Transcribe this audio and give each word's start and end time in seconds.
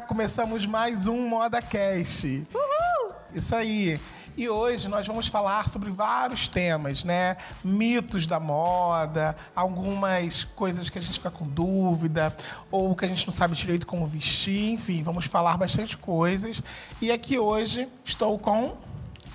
galera! 0.00 0.06
Começamos 0.06 0.66
mais 0.66 1.06
um 1.06 1.28
Moda 1.28 1.60
Cast. 1.60 2.46
Uhul! 2.54 3.14
Isso 3.34 3.54
aí. 3.54 4.00
E 4.36 4.48
hoje 4.48 4.88
nós 4.88 5.06
vamos 5.06 5.28
falar 5.28 5.68
sobre 5.68 5.90
vários 5.90 6.48
temas, 6.48 7.04
né? 7.04 7.36
Mitos 7.62 8.26
da 8.26 8.40
moda, 8.40 9.36
algumas 9.54 10.44
coisas 10.44 10.88
que 10.88 10.98
a 10.98 11.02
gente 11.02 11.14
fica 11.14 11.30
com 11.30 11.46
dúvida, 11.46 12.34
ou 12.70 12.94
que 12.94 13.04
a 13.04 13.08
gente 13.08 13.26
não 13.26 13.32
sabe 13.32 13.54
direito 13.54 13.86
como 13.86 14.06
vestir, 14.06 14.72
enfim, 14.72 15.02
vamos 15.02 15.26
falar 15.26 15.56
bastante 15.56 15.96
coisas. 15.96 16.62
E 17.00 17.10
aqui 17.10 17.38
hoje 17.38 17.88
estou 18.04 18.38
com 18.38 18.76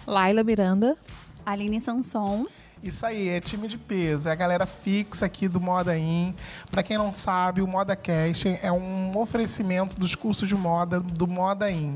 Laila 0.08 0.44
Miranda, 0.44 0.98
Aline 1.46 1.80
Sanson. 1.80 2.46
Isso 2.84 3.06
aí, 3.06 3.30
é 3.30 3.40
time 3.40 3.68
de 3.68 3.78
peso, 3.78 4.30
é 4.30 4.32
a 4.32 4.36
galera 4.36 4.66
fixa 4.66 5.26
aqui 5.26 5.48
do 5.48 5.60
Moda 5.60 5.98
In. 5.98 6.36
Para 6.70 6.84
quem 6.84 6.98
não 6.98 7.12
sabe, 7.12 7.62
o 7.62 7.68
Moda 7.68 7.96
Cash 7.96 8.46
é 8.62 8.72
um 8.72 9.18
oferecimento 9.18 9.98
dos 9.98 10.14
cursos 10.14 10.48
de 10.48 10.56
moda 10.56 11.00
do 11.00 11.26
Moda 11.26 11.72
In. 11.72 11.96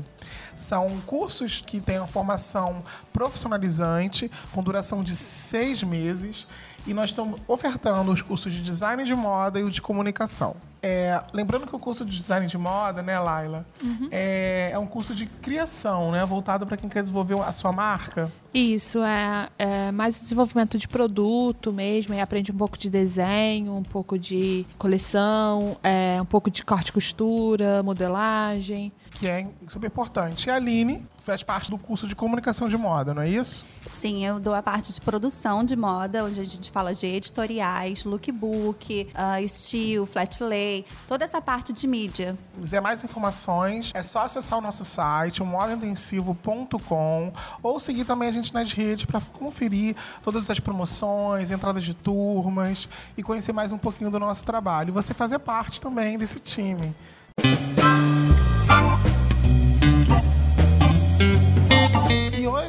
São 0.54 1.00
cursos 1.06 1.62
que 1.64 1.80
têm 1.80 1.98
uma 1.98 2.06
formação 2.06 2.82
profissionalizante, 3.12 4.30
com 4.52 4.62
duração 4.62 5.02
de 5.02 5.14
seis 5.14 5.82
meses, 5.82 6.46
e 6.86 6.94
nós 6.94 7.10
estamos 7.10 7.40
ofertando 7.46 8.10
os 8.10 8.22
cursos 8.22 8.52
de 8.52 8.62
design 8.62 9.04
de 9.04 9.14
moda 9.14 9.60
e 9.60 9.62
o 9.62 9.70
de 9.70 9.82
comunicação. 9.82 10.56
É, 10.82 11.22
lembrando 11.32 11.66
que 11.66 11.76
o 11.76 11.78
curso 11.78 12.04
de 12.04 12.16
design 12.16 12.46
de 12.46 12.56
moda, 12.56 13.02
né, 13.02 13.18
Laila, 13.18 13.66
uhum. 13.82 14.08
é, 14.10 14.70
é, 14.72 14.78
um 14.78 14.86
curso 14.86 15.14
de 15.14 15.26
criação, 15.26 16.10
né, 16.10 16.24
voltado 16.24 16.66
para 16.66 16.76
quem 16.76 16.88
quer 16.88 17.02
desenvolver 17.02 17.38
a 17.40 17.52
sua 17.52 17.70
marca. 17.70 18.32
Isso, 18.52 19.02
é, 19.02 19.48
é, 19.58 19.92
mais 19.92 20.18
desenvolvimento 20.18 20.78
de 20.78 20.88
produto 20.88 21.72
mesmo, 21.72 22.14
e 22.14 22.20
aprende 22.20 22.50
um 22.50 22.56
pouco 22.56 22.78
de 22.78 22.88
desenho, 22.88 23.74
um 23.74 23.82
pouco 23.82 24.18
de 24.18 24.66
coleção, 24.78 25.76
é, 25.82 26.20
um 26.20 26.24
pouco 26.24 26.50
de 26.50 26.64
corte 26.64 26.88
e 26.88 26.92
costura, 26.92 27.82
modelagem 27.82 28.92
que 29.20 29.26
é 29.28 29.46
super 29.68 29.86
importante. 29.86 30.46
E 30.46 30.50
a 30.50 30.56
Aline 30.56 31.06
faz 31.22 31.42
parte 31.42 31.70
do 31.70 31.76
curso 31.76 32.08
de 32.08 32.16
comunicação 32.16 32.70
de 32.70 32.76
moda, 32.78 33.12
não 33.12 33.20
é 33.20 33.28
isso? 33.28 33.66
Sim, 33.92 34.24
eu 34.24 34.40
dou 34.40 34.54
a 34.54 34.62
parte 34.62 34.94
de 34.94 35.00
produção 35.00 35.62
de 35.62 35.76
moda, 35.76 36.24
onde 36.24 36.40
a 36.40 36.44
gente 36.44 36.70
fala 36.70 36.94
de 36.94 37.06
editoriais, 37.06 38.04
lookbook, 38.04 39.08
uh, 39.14 39.44
estilo, 39.44 40.06
flat 40.06 40.42
lay, 40.42 40.69
toda 41.06 41.24
essa 41.24 41.40
parte 41.40 41.72
de 41.72 41.86
mídia. 41.86 42.36
Se 42.54 42.60
quiser 42.60 42.80
mais 42.80 43.02
informações, 43.04 43.90
é 43.94 44.02
só 44.02 44.20
acessar 44.20 44.58
o 44.58 44.62
nosso 44.62 44.84
site, 44.84 45.42
o 45.42 45.46
modaintensivo.com, 45.46 47.32
ou 47.62 47.80
seguir 47.80 48.04
também 48.04 48.28
a 48.28 48.32
gente 48.32 48.52
nas 48.52 48.72
redes 48.72 49.04
para 49.04 49.20
conferir 49.20 49.96
todas 50.22 50.48
as 50.50 50.60
promoções, 50.60 51.50
entradas 51.50 51.84
de 51.84 51.94
turmas 51.94 52.88
e 53.16 53.22
conhecer 53.22 53.52
mais 53.52 53.72
um 53.72 53.78
pouquinho 53.78 54.10
do 54.10 54.18
nosso 54.18 54.44
trabalho. 54.44 54.90
E 54.90 54.92
você 54.92 55.14
fazer 55.14 55.38
parte 55.38 55.80
também 55.80 56.18
desse 56.18 56.38
time. 56.40 56.94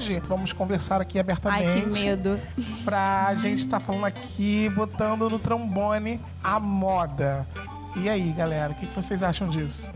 hoje 0.01 0.21
vamos 0.27 0.51
conversar 0.51 0.99
aqui 0.99 1.19
abertamente. 1.19 1.65
Ai, 1.65 1.81
que 1.81 1.89
medo. 1.89 2.39
Pra 2.83 3.33
gente 3.35 3.59
estar 3.59 3.79
tá 3.79 3.85
falando 3.85 4.05
aqui, 4.05 4.69
botando 4.69 5.29
no 5.29 5.37
trombone 5.37 6.19
a 6.43 6.59
moda. 6.59 7.47
E 7.95 8.09
aí, 8.09 8.31
galera, 8.31 8.71
o 8.71 8.75
que 8.75 8.85
vocês 8.87 9.21
acham 9.21 9.49
disso? 9.49 9.91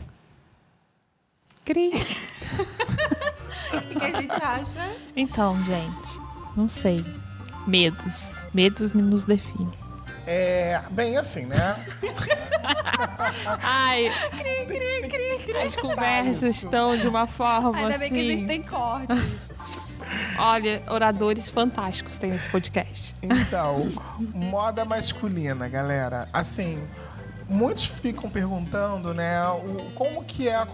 Cri. 1.64 1.90
o 3.74 4.00
que 4.00 4.06
a 4.06 4.22
gente 4.22 4.44
acha? 4.44 4.92
Então, 5.16 5.64
gente, 5.64 6.22
não 6.56 6.68
sei. 6.68 7.04
Medos. 7.66 8.46
Medos 8.54 8.92
nos 8.94 9.24
definem. 9.24 9.74
É, 10.28 10.82
bem 10.92 11.18
assim, 11.18 11.46
né? 11.46 11.56
Ai, 13.62 14.12
cri, 14.32 14.66
cri, 14.66 15.09
cri, 15.09 15.40
cri. 15.44 15.58
As 15.58 15.76
conversas 15.76 16.56
estão 16.56 16.98
de 16.98 17.08
uma 17.08 17.28
forma 17.28 17.78
Ainda 17.78 17.90
assim... 17.90 18.00
bem 18.00 18.09
que 18.09 18.19
assim. 18.19 18.28
existem 18.28 18.64
cortes. 18.64 19.52
Olha, 20.38 20.84
oradores 20.88 21.50
fantásticos 21.50 22.18
tem 22.18 22.36
esse 22.36 22.48
podcast. 22.50 23.16
Então, 23.22 23.88
moda 24.34 24.84
masculina, 24.86 25.68
galera. 25.68 26.28
Assim, 26.34 26.84
muitos 27.50 27.85
ficam 27.85 28.29
perguntando, 28.29 29.13
né, 29.13 29.41
o, 29.50 29.91
como 29.94 30.23
que 30.23 30.47
é, 30.50 30.66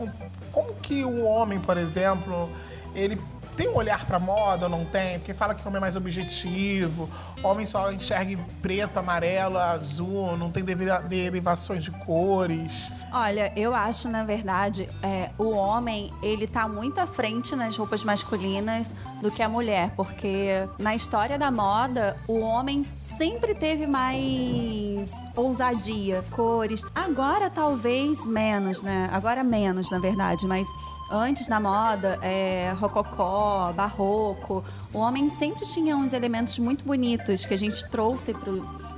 como 0.51 0.73
que 0.81 1.03
o 1.03 1.23
homem, 1.23 1.59
por 1.59 1.77
exemplo, 1.77 2.49
ele 2.95 3.19
tem 3.55 3.69
um 3.69 3.75
olhar 3.75 4.05
para 4.05 4.19
moda 4.19 4.65
ou 4.65 4.69
não 4.69 4.85
tem? 4.85 5.19
Porque 5.19 5.33
fala 5.33 5.53
que 5.53 5.67
homem 5.67 5.77
é 5.77 5.81
mais 5.81 5.95
objetivo, 5.95 7.09
homem 7.43 7.65
só 7.65 7.91
enxerga 7.91 8.37
preto, 8.61 8.97
amarelo, 8.97 9.57
azul, 9.57 10.37
não 10.37 10.51
tem 10.51 10.63
derivações 11.07 11.83
de 11.83 11.91
cores. 11.91 12.91
Olha, 13.11 13.51
eu 13.55 13.75
acho, 13.75 14.09
na 14.09 14.23
verdade, 14.23 14.89
é, 15.03 15.29
o 15.37 15.49
homem, 15.49 16.11
ele 16.23 16.47
tá 16.47 16.67
muito 16.67 16.99
à 16.99 17.05
frente 17.05 17.55
nas 17.55 17.75
roupas 17.75 18.03
masculinas 18.03 18.95
do 19.21 19.29
que 19.29 19.43
a 19.43 19.49
mulher, 19.49 19.91
porque 19.95 20.67
na 20.79 20.95
história 20.95 21.37
da 21.37 21.51
moda, 21.51 22.17
o 22.27 22.39
homem 22.39 22.85
sempre 22.95 23.53
teve 23.53 23.85
mais 23.85 25.11
ousadia, 25.35 26.23
cores. 26.31 26.83
Agora, 26.95 27.49
talvez 27.49 28.25
menos, 28.25 28.81
né? 28.81 29.09
Agora 29.11 29.43
menos, 29.43 29.89
na 29.91 29.99
verdade, 29.99 30.47
mas 30.47 30.67
antes 31.11 31.47
na 31.47 31.59
moda, 31.59 32.17
é, 32.21 32.73
rococó, 32.79 33.73
barroco, 33.73 34.63
o 34.93 34.99
homem 34.99 35.29
sempre 35.29 35.65
tinha 35.65 35.95
uns 35.95 36.13
elementos 36.13 36.57
muito 36.57 36.85
bonitos 36.85 37.45
que 37.45 37.53
a 37.53 37.57
gente 37.57 37.87
trouxe 37.89 38.33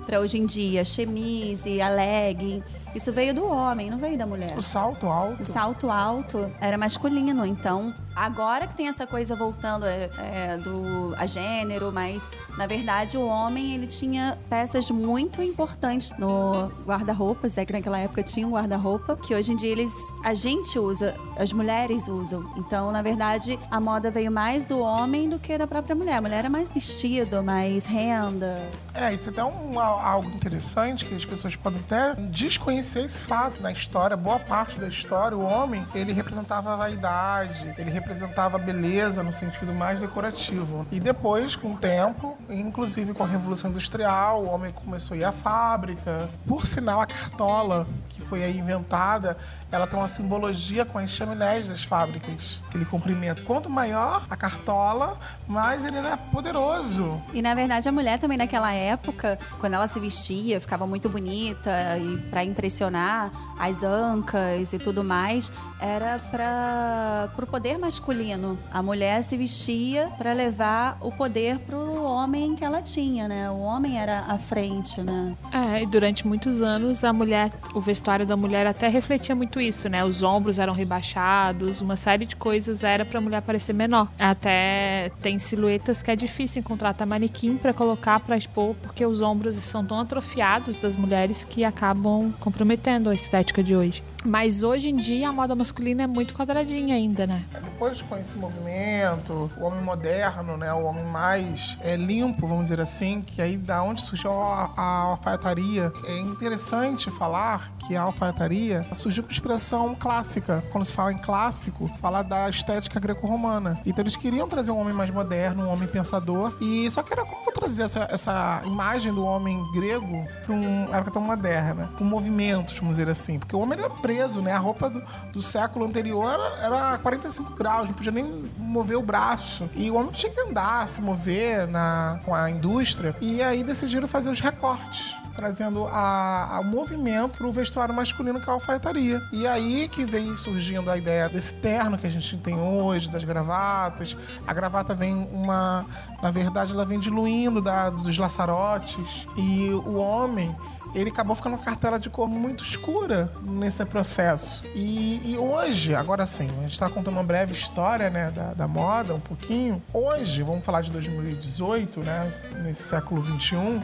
para 0.05 0.19
hoje 0.19 0.37
em 0.37 0.45
dia, 0.45 0.85
chemise, 0.85 1.81
a 1.81 1.89
legging. 1.89 2.63
Isso 2.95 3.11
veio 3.11 3.33
do 3.33 3.45
homem, 3.45 3.89
não 3.89 3.97
veio 3.97 4.17
da 4.17 4.25
mulher. 4.25 4.53
O 4.55 4.61
salto 4.61 5.07
alto. 5.07 5.41
O 5.41 5.45
salto 5.45 5.89
alto 5.89 6.51
era 6.61 6.77
masculino, 6.77 7.45
então 7.45 7.93
agora 8.15 8.67
que 8.67 8.75
tem 8.75 8.87
essa 8.87 9.07
coisa 9.07 9.35
voltando 9.35 9.85
é, 9.85 10.09
é, 10.19 10.57
do 10.57 11.15
a 11.17 11.25
gênero, 11.25 11.91
mas 11.91 12.29
na 12.57 12.67
verdade 12.67 13.17
o 13.17 13.25
homem 13.25 13.73
ele 13.73 13.87
tinha 13.87 14.37
peças 14.49 14.91
muito 14.91 15.41
importantes 15.41 16.11
no 16.19 16.71
guarda-roupas, 16.85 17.57
é 17.57 17.65
que 17.65 17.73
naquela 17.73 17.97
época 17.97 18.21
tinha 18.21 18.47
um 18.47 18.51
guarda-roupa 18.51 19.17
que 19.17 19.33
hoje 19.33 19.53
em 19.53 19.55
dia 19.55 19.71
eles 19.71 19.93
a 20.23 20.35
gente 20.35 20.77
usa, 20.77 21.15
as 21.35 21.51
mulheres 21.51 22.07
usam. 22.07 22.45
Então 22.57 22.91
na 22.91 23.01
verdade 23.01 23.59
a 23.71 23.79
moda 23.79 24.11
veio 24.11 24.31
mais 24.31 24.67
do 24.67 24.79
homem 24.79 25.27
do 25.27 25.39
que 25.39 25.57
da 25.57 25.65
própria 25.65 25.95
mulher. 25.95 26.17
A 26.17 26.21
mulher 26.21 26.39
era 26.39 26.49
mais 26.49 26.71
vestido, 26.71 27.43
mais 27.43 27.85
renda. 27.85 28.69
É, 28.93 29.13
isso 29.13 29.29
é 29.29 29.31
até 29.31 29.43
um, 29.43 29.79
algo 29.79 30.29
interessante 30.29 31.05
que 31.05 31.15
as 31.15 31.25
pessoas 31.25 31.55
podem 31.55 31.79
até 31.79 32.13
desconhecer 32.29 32.82
reconhecer 32.83 33.03
esse 33.03 33.21
fato 33.21 33.61
na 33.61 33.71
história, 33.71 34.17
boa 34.17 34.37
parte 34.37 34.77
da 34.77 34.87
história, 34.87 35.37
o 35.37 35.41
homem, 35.41 35.85
ele 35.95 36.11
representava 36.11 36.73
a 36.73 36.75
vaidade, 36.75 37.73
ele 37.77 37.89
representava 37.89 38.57
a 38.57 38.59
beleza 38.59 39.23
no 39.23 39.31
sentido 39.31 39.73
mais 39.73 40.01
decorativo. 40.01 40.85
E 40.91 40.99
depois, 40.99 41.55
com 41.55 41.73
o 41.73 41.77
tempo, 41.77 42.37
inclusive 42.49 43.13
com 43.13 43.23
a 43.23 43.27
Revolução 43.27 43.71
Industrial, 43.71 44.43
o 44.43 44.49
homem 44.49 44.73
começou 44.73 45.15
a 45.15 45.17
ir 45.17 45.23
à 45.23 45.31
fábrica. 45.31 46.29
Por 46.45 46.67
sinal, 46.67 46.99
a 46.99 47.05
cartola, 47.05 47.87
que 48.09 48.21
foi 48.21 48.43
aí 48.43 48.57
inventada, 48.57 49.37
ela 49.73 49.87
tem 49.87 49.97
uma 49.97 50.07
simbologia 50.07 50.85
com 50.85 50.99
as 50.99 51.09
chaminés 51.09 51.67
das 51.67 51.83
fábricas, 51.83 52.61
aquele 52.67 52.85
comprimento. 52.85 53.41
Quanto 53.43 53.69
maior 53.69 54.23
a 54.29 54.37
cartola, 54.37 55.17
mais 55.47 55.83
ele 55.83 55.97
era 55.97 56.15
poderoso. 56.15 57.19
E 57.33 57.41
na 57.41 57.55
verdade 57.55 57.89
a 57.89 57.91
mulher 57.91 58.19
também 58.19 58.37
naquela 58.37 58.71
época, 58.71 59.39
quando 59.59 59.73
ela 59.73 59.87
se 59.87 59.99
vestia, 59.99 60.61
ficava 60.61 60.85
muito 60.85 61.09
bonita 61.09 61.71
e 61.97 62.17
para 62.29 62.43
impressionar 62.43 63.31
as 63.59 63.81
ancas 63.81 64.73
e 64.73 64.77
tudo 64.77 65.03
mais, 65.03 65.51
era 65.81 66.19
para 66.19 67.29
o 67.41 67.47
poder 67.47 67.79
masculino. 67.79 68.57
A 68.71 68.83
mulher 68.83 69.23
se 69.23 69.35
vestia 69.35 70.09
para 70.19 70.33
levar 70.33 70.97
o 71.01 71.11
poder 71.11 71.57
para 71.59 71.75
o 71.75 72.03
homem 72.03 72.55
que 72.55 72.63
ela 72.63 72.81
tinha, 72.81 73.27
né? 73.27 73.49
O 73.49 73.59
homem 73.59 73.99
era 73.99 74.19
à 74.27 74.37
frente, 74.37 75.01
né? 75.01 75.33
É, 75.51 75.81
e 75.81 75.85
durante 75.87 76.27
muitos 76.27 76.61
anos 76.61 77.03
a 77.03 77.11
mulher, 77.11 77.51
o 77.73 77.81
vestuário 77.81 78.25
da 78.25 78.37
mulher 78.37 78.67
até 78.67 78.87
refletia 78.87 79.33
muito 79.35 79.62
isso, 79.63 79.89
né? 79.89 80.03
Os 80.03 80.21
ombros 80.21 80.59
eram 80.59 80.73
rebaixados, 80.73 81.81
uma 81.81 81.95
série 81.95 82.25
de 82.25 82.35
coisas 82.35 82.83
era 82.83 83.05
para 83.05 83.17
a 83.17 83.21
mulher 83.21 83.41
parecer 83.41 83.73
menor. 83.73 84.07
Até 84.19 85.11
tem 85.21 85.39
silhuetas 85.39 86.01
que 86.01 86.11
é 86.11 86.15
difícil 86.15 86.59
encontrar 86.59 86.89
até 86.89 87.05
manequim 87.05 87.57
para 87.57 87.73
colocar 87.73 88.19
para 88.19 88.37
expor, 88.37 88.75
porque 88.75 89.05
os 89.05 89.21
ombros 89.21 89.55
são 89.63 89.85
tão 89.85 89.99
atrofiados 89.99 90.77
das 90.79 90.95
mulheres 90.95 91.43
que 91.43 91.63
acabam 91.63 92.31
comprometendo 92.39 93.09
a 93.09 93.15
estética 93.15 93.63
de 93.63 93.75
hoje. 93.75 94.03
Mas 94.25 94.63
hoje 94.63 94.89
em 94.89 94.95
dia 94.95 95.29
a 95.29 95.31
moda 95.31 95.55
masculina 95.55 96.03
é 96.03 96.07
muito 96.07 96.33
quadradinha 96.33 96.95
ainda, 96.95 97.27
né? 97.27 97.43
Depois 97.51 98.01
com 98.01 98.17
esse 98.17 98.37
movimento, 98.37 99.49
o 99.57 99.63
homem 99.63 99.81
moderno, 99.81 100.57
né? 100.57 100.71
O 100.73 100.83
homem 100.85 101.03
mais 101.05 101.77
é, 101.81 101.95
limpo, 101.95 102.47
vamos 102.47 102.63
dizer 102.63 102.79
assim, 102.79 103.21
que 103.21 103.41
aí 103.41 103.57
da 103.57 103.83
onde 103.83 104.01
surgiu 104.01 104.31
a, 104.31 104.71
a 104.75 104.83
alfaiataria. 104.83 105.91
É 106.05 106.19
interessante 106.19 107.11
falar 107.11 107.71
que 107.87 107.95
a 107.95 108.03
alfaiataria 108.03 108.85
surgiu 108.93 109.23
com 109.23 109.31
expressão 109.31 109.95
clássica. 109.95 110.63
Quando 110.71 110.85
se 110.85 110.93
fala 110.93 111.11
em 111.11 111.17
clássico, 111.17 111.89
fala 111.99 112.21
da 112.21 112.49
estética 112.49 112.99
greco-romana. 112.99 113.79
Então 113.85 114.03
eles 114.03 114.15
queriam 114.15 114.47
trazer 114.47 114.71
um 114.71 114.77
homem 114.77 114.93
mais 114.93 115.09
moderno, 115.09 115.63
um 115.63 115.71
homem 115.71 115.87
pensador. 115.87 116.53
E 116.61 116.89
só 116.89 117.03
que 117.03 117.11
era 117.11 117.25
como 117.25 117.51
trazer 117.51 117.83
essa, 117.83 118.07
essa 118.09 118.61
imagem 118.65 119.13
do 119.13 119.23
homem 119.25 119.63
grego 119.71 120.25
para 120.45 120.53
um 120.53 120.93
época 120.93 121.11
tão 121.11 121.21
moderna, 121.21 121.89
com 121.97 122.03
movimentos, 122.03 122.77
vamos 122.77 122.97
dizer 122.97 123.09
assim. 123.09 123.39
Porque 123.39 123.55
o 123.55 123.59
homem 123.59 123.77
era 123.77 123.89
preso, 123.89 124.12
né? 124.41 124.51
A 124.51 124.59
roupa 124.59 124.89
do, 124.89 125.01
do 125.31 125.41
século 125.41 125.85
anterior 125.85 126.31
era, 126.33 126.65
era 126.65 126.97
45 126.99 127.53
graus, 127.53 127.87
não 127.87 127.95
podia 127.95 128.11
nem 128.11 128.45
mover 128.57 128.97
o 128.97 129.01
braço. 129.01 129.69
E 129.75 129.89
o 129.89 129.95
homem 129.95 130.11
tinha 130.11 130.31
que 130.31 130.39
andar, 130.39 130.87
se 130.87 131.01
mover 131.01 131.67
na, 131.67 132.19
com 132.25 132.33
a 132.33 132.49
indústria. 132.49 133.15
E 133.21 133.41
aí 133.41 133.63
decidiram 133.63 134.07
fazer 134.07 134.29
os 134.29 134.39
recortes 134.39 135.23
trazendo 135.35 135.85
a, 135.87 136.57
a 136.57 136.63
movimento 136.63 137.37
para 137.37 137.47
o 137.47 137.51
vestuário 137.51 137.93
masculino 137.93 138.39
que 138.39 138.47
é 138.47 138.49
a 138.49 138.53
alfaiataria. 138.53 139.21
E 139.31 139.47
aí 139.47 139.87
que 139.87 140.05
vem 140.05 140.35
surgindo 140.35 140.89
a 140.89 140.97
ideia 140.97 141.27
desse 141.27 141.53
terno 141.55 141.97
que 141.97 142.07
a 142.07 142.09
gente 142.09 142.37
tem 142.37 142.55
hoje, 142.55 143.09
das 143.09 143.23
gravatas. 143.23 144.15
A 144.45 144.53
gravata 144.53 144.93
vem 144.93 145.27
uma. 145.31 145.85
Na 146.21 146.31
verdade, 146.31 146.71
ela 146.71 146.85
vem 146.85 146.99
diluindo 146.99 147.61
da, 147.61 147.89
dos 147.89 148.17
laçarotes. 148.17 149.27
E 149.35 149.69
o 149.69 149.95
homem 149.95 150.55
ele 150.93 151.09
acabou 151.09 151.35
ficando 151.35 151.55
uma 151.55 151.63
cartela 151.63 151.99
de 151.99 152.09
cor 152.09 152.29
muito 152.29 152.63
escura 152.63 153.31
nesse 153.41 153.83
processo. 153.85 154.63
E, 154.75 155.21
e 155.31 155.37
hoje, 155.37 155.95
agora 155.95 156.25
sim, 156.25 156.49
a 156.49 156.61
gente 156.61 156.73
está 156.73 156.89
contando 156.89 157.15
uma 157.15 157.23
breve 157.23 157.53
história 157.53 158.09
né, 158.09 158.31
da, 158.31 158.53
da, 158.53 158.67
moda, 158.67 159.13
um 159.13 159.19
pouquinho. 159.19 159.81
Hoje, 159.93 160.43
vamos 160.43 160.63
falar 160.63 160.81
de 160.81 160.91
2018, 160.91 161.99
né, 162.01 162.31
nesse 162.63 162.83
século 162.83 163.21
21. 163.21 163.81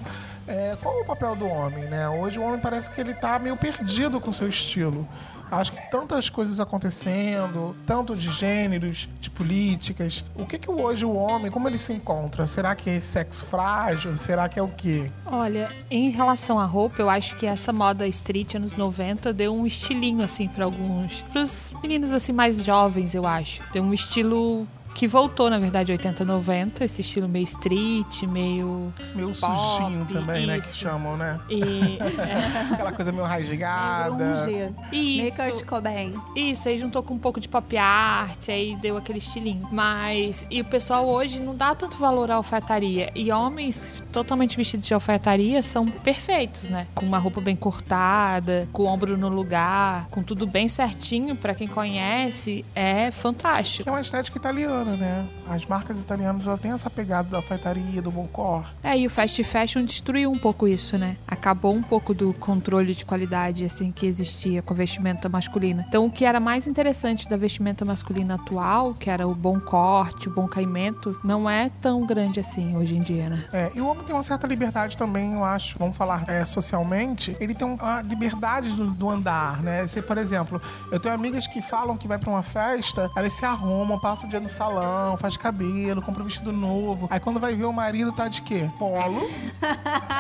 É, 0.47 0.75
qual 0.81 0.97
é 0.97 1.01
o 1.01 1.05
papel 1.05 1.35
do 1.35 1.47
homem, 1.47 1.85
né? 1.85 2.09
Hoje 2.09 2.39
o 2.39 2.43
homem 2.43 2.59
parece 2.59 2.89
que 2.89 2.99
ele 2.99 3.11
está 3.11 3.37
meio 3.37 3.55
perdido 3.55 4.19
com 4.19 4.31
seu 4.31 4.47
estilo. 4.47 5.07
Acho 5.51 5.73
que 5.73 5.81
tantas 5.89 6.29
coisas 6.29 6.59
acontecendo, 6.59 7.75
tanto 7.85 8.15
de 8.15 8.29
gêneros, 8.29 9.09
de 9.19 9.29
políticas. 9.29 10.23
O 10.35 10.45
que 10.45 10.57
que 10.57 10.69
hoje 10.69 11.05
o 11.05 11.13
homem, 11.13 11.51
como 11.51 11.67
ele 11.67 11.77
se 11.77 11.93
encontra? 11.93 12.45
Será 12.45 12.75
que 12.75 12.89
é 12.89 12.99
sexo 12.99 13.45
frágil? 13.45 14.15
Será 14.15 14.47
que 14.47 14.59
é 14.59 14.63
o 14.63 14.67
quê? 14.67 15.11
Olha, 15.25 15.69
em 15.89 16.09
relação 16.09 16.59
à 16.59 16.65
roupa, 16.65 17.01
eu 17.01 17.09
acho 17.09 17.35
que 17.37 17.45
essa 17.45 17.73
moda 17.73 18.07
street 18.07 18.55
anos 18.55 18.75
90 18.75 19.33
deu 19.33 19.55
um 19.55 19.65
estilinho 19.65 20.23
assim 20.23 20.47
para 20.47 20.65
alguns, 20.65 21.23
para 21.31 21.43
os 21.43 21.73
meninos 21.81 22.13
assim 22.13 22.31
mais 22.31 22.63
jovens, 22.63 23.13
eu 23.15 23.25
acho. 23.25 23.61
Deu 23.71 23.83
um 23.83 23.93
estilo 23.93 24.67
que 24.93 25.07
voltou, 25.07 25.49
na 25.49 25.59
verdade, 25.59 25.91
80, 25.91 26.25
90, 26.25 26.83
esse 26.83 27.01
estilo 27.01 27.27
meio 27.27 27.43
street, 27.43 28.23
meio. 28.23 28.93
Meio 29.15 29.31
pop, 29.39 29.55
sujinho 29.55 30.05
também, 30.05 30.39
isso. 30.39 30.47
né? 30.47 30.59
Que 30.59 30.75
chamam, 30.75 31.17
né? 31.17 31.39
E, 31.49 31.97
é. 32.19 32.73
Aquela 32.73 32.91
coisa 32.91 33.11
meio 33.11 33.25
rasgada. 33.25 34.33
Isso. 34.33 34.75
Meio 34.91 35.35
Kurt 35.35 35.65
Cobain. 35.65 36.13
Isso, 36.35 36.67
aí 36.67 36.77
juntou 36.77 37.03
com 37.03 37.13
um 37.13 37.19
pouco 37.19 37.39
de 37.39 37.47
pop 37.47 37.77
art, 37.77 38.49
aí 38.49 38.75
deu 38.81 38.97
aquele 38.97 39.19
estilinho. 39.19 39.67
Mas. 39.71 40.45
E 40.49 40.61
o 40.61 40.65
pessoal 40.65 41.07
hoje 41.07 41.39
não 41.39 41.55
dá 41.55 41.73
tanto 41.75 41.97
valor 41.97 42.31
à 42.31 42.35
alfaiataria. 42.35 43.11
E 43.15 43.31
homens 43.31 43.93
totalmente 44.11 44.57
vestidos 44.57 44.87
de 44.87 44.93
alfaiataria 44.93 45.61
são 45.63 45.87
perfeitos, 45.87 46.63
né? 46.63 46.87
Com 46.95 47.05
uma 47.05 47.19
roupa 47.19 47.39
bem 47.39 47.55
cortada, 47.55 48.67
com 48.73 48.83
o 48.83 48.85
ombro 48.85 49.17
no 49.17 49.29
lugar, 49.29 50.07
com 50.09 50.23
tudo 50.23 50.47
bem 50.47 50.67
certinho, 50.67 51.35
para 51.35 51.53
quem 51.53 51.67
conhece, 51.67 52.65
é 52.75 53.11
fantástico. 53.11 53.87
É 53.87 53.91
uma 53.91 54.01
estética 54.01 54.37
italiana 54.37 54.78
né? 54.83 55.27
As 55.47 55.65
marcas 55.65 56.01
italianas 56.01 56.43
já 56.43 56.57
têm 56.57 56.71
essa 56.71 56.89
pegada 56.89 57.29
da 57.29 57.37
alfaiataria, 57.37 58.01
do 58.01 58.11
bom 58.11 58.27
cor. 58.27 58.65
É, 58.83 58.97
e 58.97 59.07
o 59.07 59.09
fast 59.09 59.43
fashion 59.43 59.83
destruiu 59.83 60.31
um 60.31 60.37
pouco 60.37 60.67
isso, 60.67 60.97
né? 60.97 61.17
Acabou 61.27 61.73
um 61.73 61.81
pouco 61.81 62.13
do 62.13 62.33
controle 62.33 62.93
de 62.93 63.05
qualidade, 63.05 63.65
assim, 63.65 63.91
que 63.91 64.05
existia 64.05 64.61
com 64.61 64.73
a 64.73 64.77
vestimenta 64.77 65.27
masculina. 65.29 65.85
Então, 65.87 66.05
o 66.05 66.11
que 66.11 66.25
era 66.25 66.39
mais 66.39 66.67
interessante 66.67 67.27
da 67.27 67.37
vestimenta 67.37 67.83
masculina 67.85 68.35
atual, 68.35 68.93
que 68.93 69.09
era 69.09 69.27
o 69.27 69.35
bom 69.35 69.59
corte, 69.59 70.27
o 70.27 70.31
bom 70.31 70.47
caimento, 70.47 71.17
não 71.23 71.49
é 71.49 71.69
tão 71.81 72.05
grande 72.05 72.39
assim 72.39 72.75
hoje 72.75 72.95
em 72.95 73.01
dia, 73.01 73.29
né? 73.29 73.45
É, 73.51 73.71
e 73.75 73.81
o 73.81 73.87
homem 73.87 74.03
tem 74.03 74.15
uma 74.15 74.23
certa 74.23 74.47
liberdade 74.47 74.97
também, 74.97 75.33
eu 75.33 75.43
acho, 75.43 75.77
vamos 75.77 75.95
falar 75.95 76.23
é, 76.27 76.43
socialmente, 76.45 77.35
ele 77.39 77.53
tem 77.53 77.67
uma 77.67 78.01
liberdade 78.01 78.69
do, 78.71 78.87
do 78.91 79.09
andar, 79.09 79.61
né? 79.61 79.85
Você, 79.85 80.01
por 80.01 80.17
exemplo, 80.17 80.61
eu 80.91 80.99
tenho 80.99 81.13
amigas 81.13 81.47
que 81.47 81.61
falam 81.61 81.97
que 81.97 82.07
vai 82.07 82.17
para 82.17 82.29
uma 82.29 82.43
festa, 82.43 83.09
elas 83.15 83.33
se 83.33 83.45
arrumam, 83.45 83.99
passam 83.99 84.27
o 84.27 84.29
dia 84.29 84.39
no 84.39 84.49
salão, 84.49 84.68
salão, 84.69 85.17
faz 85.17 85.35
cabelo, 85.35 86.01
compra 86.01 86.21
um 86.21 86.25
vestido 86.25 86.51
novo. 86.51 87.07
Aí 87.09 87.19
quando 87.19 87.39
vai 87.39 87.55
ver 87.55 87.65
o 87.65 87.73
marido 87.73 88.11
tá 88.11 88.27
de 88.27 88.41
quê? 88.41 88.69
Polo. 88.77 89.29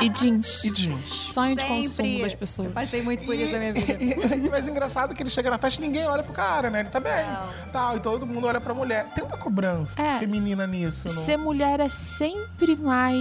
e 0.01 0.09
jeans. 0.09 0.63
E 0.63 0.71
jeans. 0.71 1.05
Sonho 1.05 1.59
Sempre. 1.59 1.81
de 1.81 1.87
consumo 1.87 2.21
das 2.21 2.35
pessoas. 2.35 2.67
Eu 2.67 2.73
passei 2.73 3.01
muito 3.01 3.25
por 3.25 3.35
isso 3.35 3.51
na 3.51 3.59
minha 3.59 3.73
vida. 3.73 3.97
E, 4.03 4.47
e, 4.47 4.49
mas 4.49 4.67
engraçado 4.67 5.13
que 5.13 5.21
ele 5.21 5.29
chega 5.29 5.49
na 5.49 5.57
festa 5.57 5.81
e 5.81 5.85
ninguém 5.85 6.07
olha 6.07 6.23
pro 6.23 6.33
cara, 6.33 6.69
né? 6.69 6.81
Ele 6.81 6.89
tá 6.89 6.99
bem. 6.99 7.25
Não. 7.25 7.71
Tal, 7.71 7.97
e 7.97 7.99
todo 7.99 8.25
mundo 8.25 8.47
olha 8.47 8.59
pra 8.59 8.73
mulher. 8.73 9.07
Tem 9.13 9.23
uma 9.23 9.37
cobrança 9.37 10.01
é, 10.01 10.19
feminina 10.19 10.65
nisso. 10.65 11.09
Ser 11.09 11.37
mulher 11.37 11.79
é 11.79 11.89
sempre 11.89 12.75
mais 12.75 13.19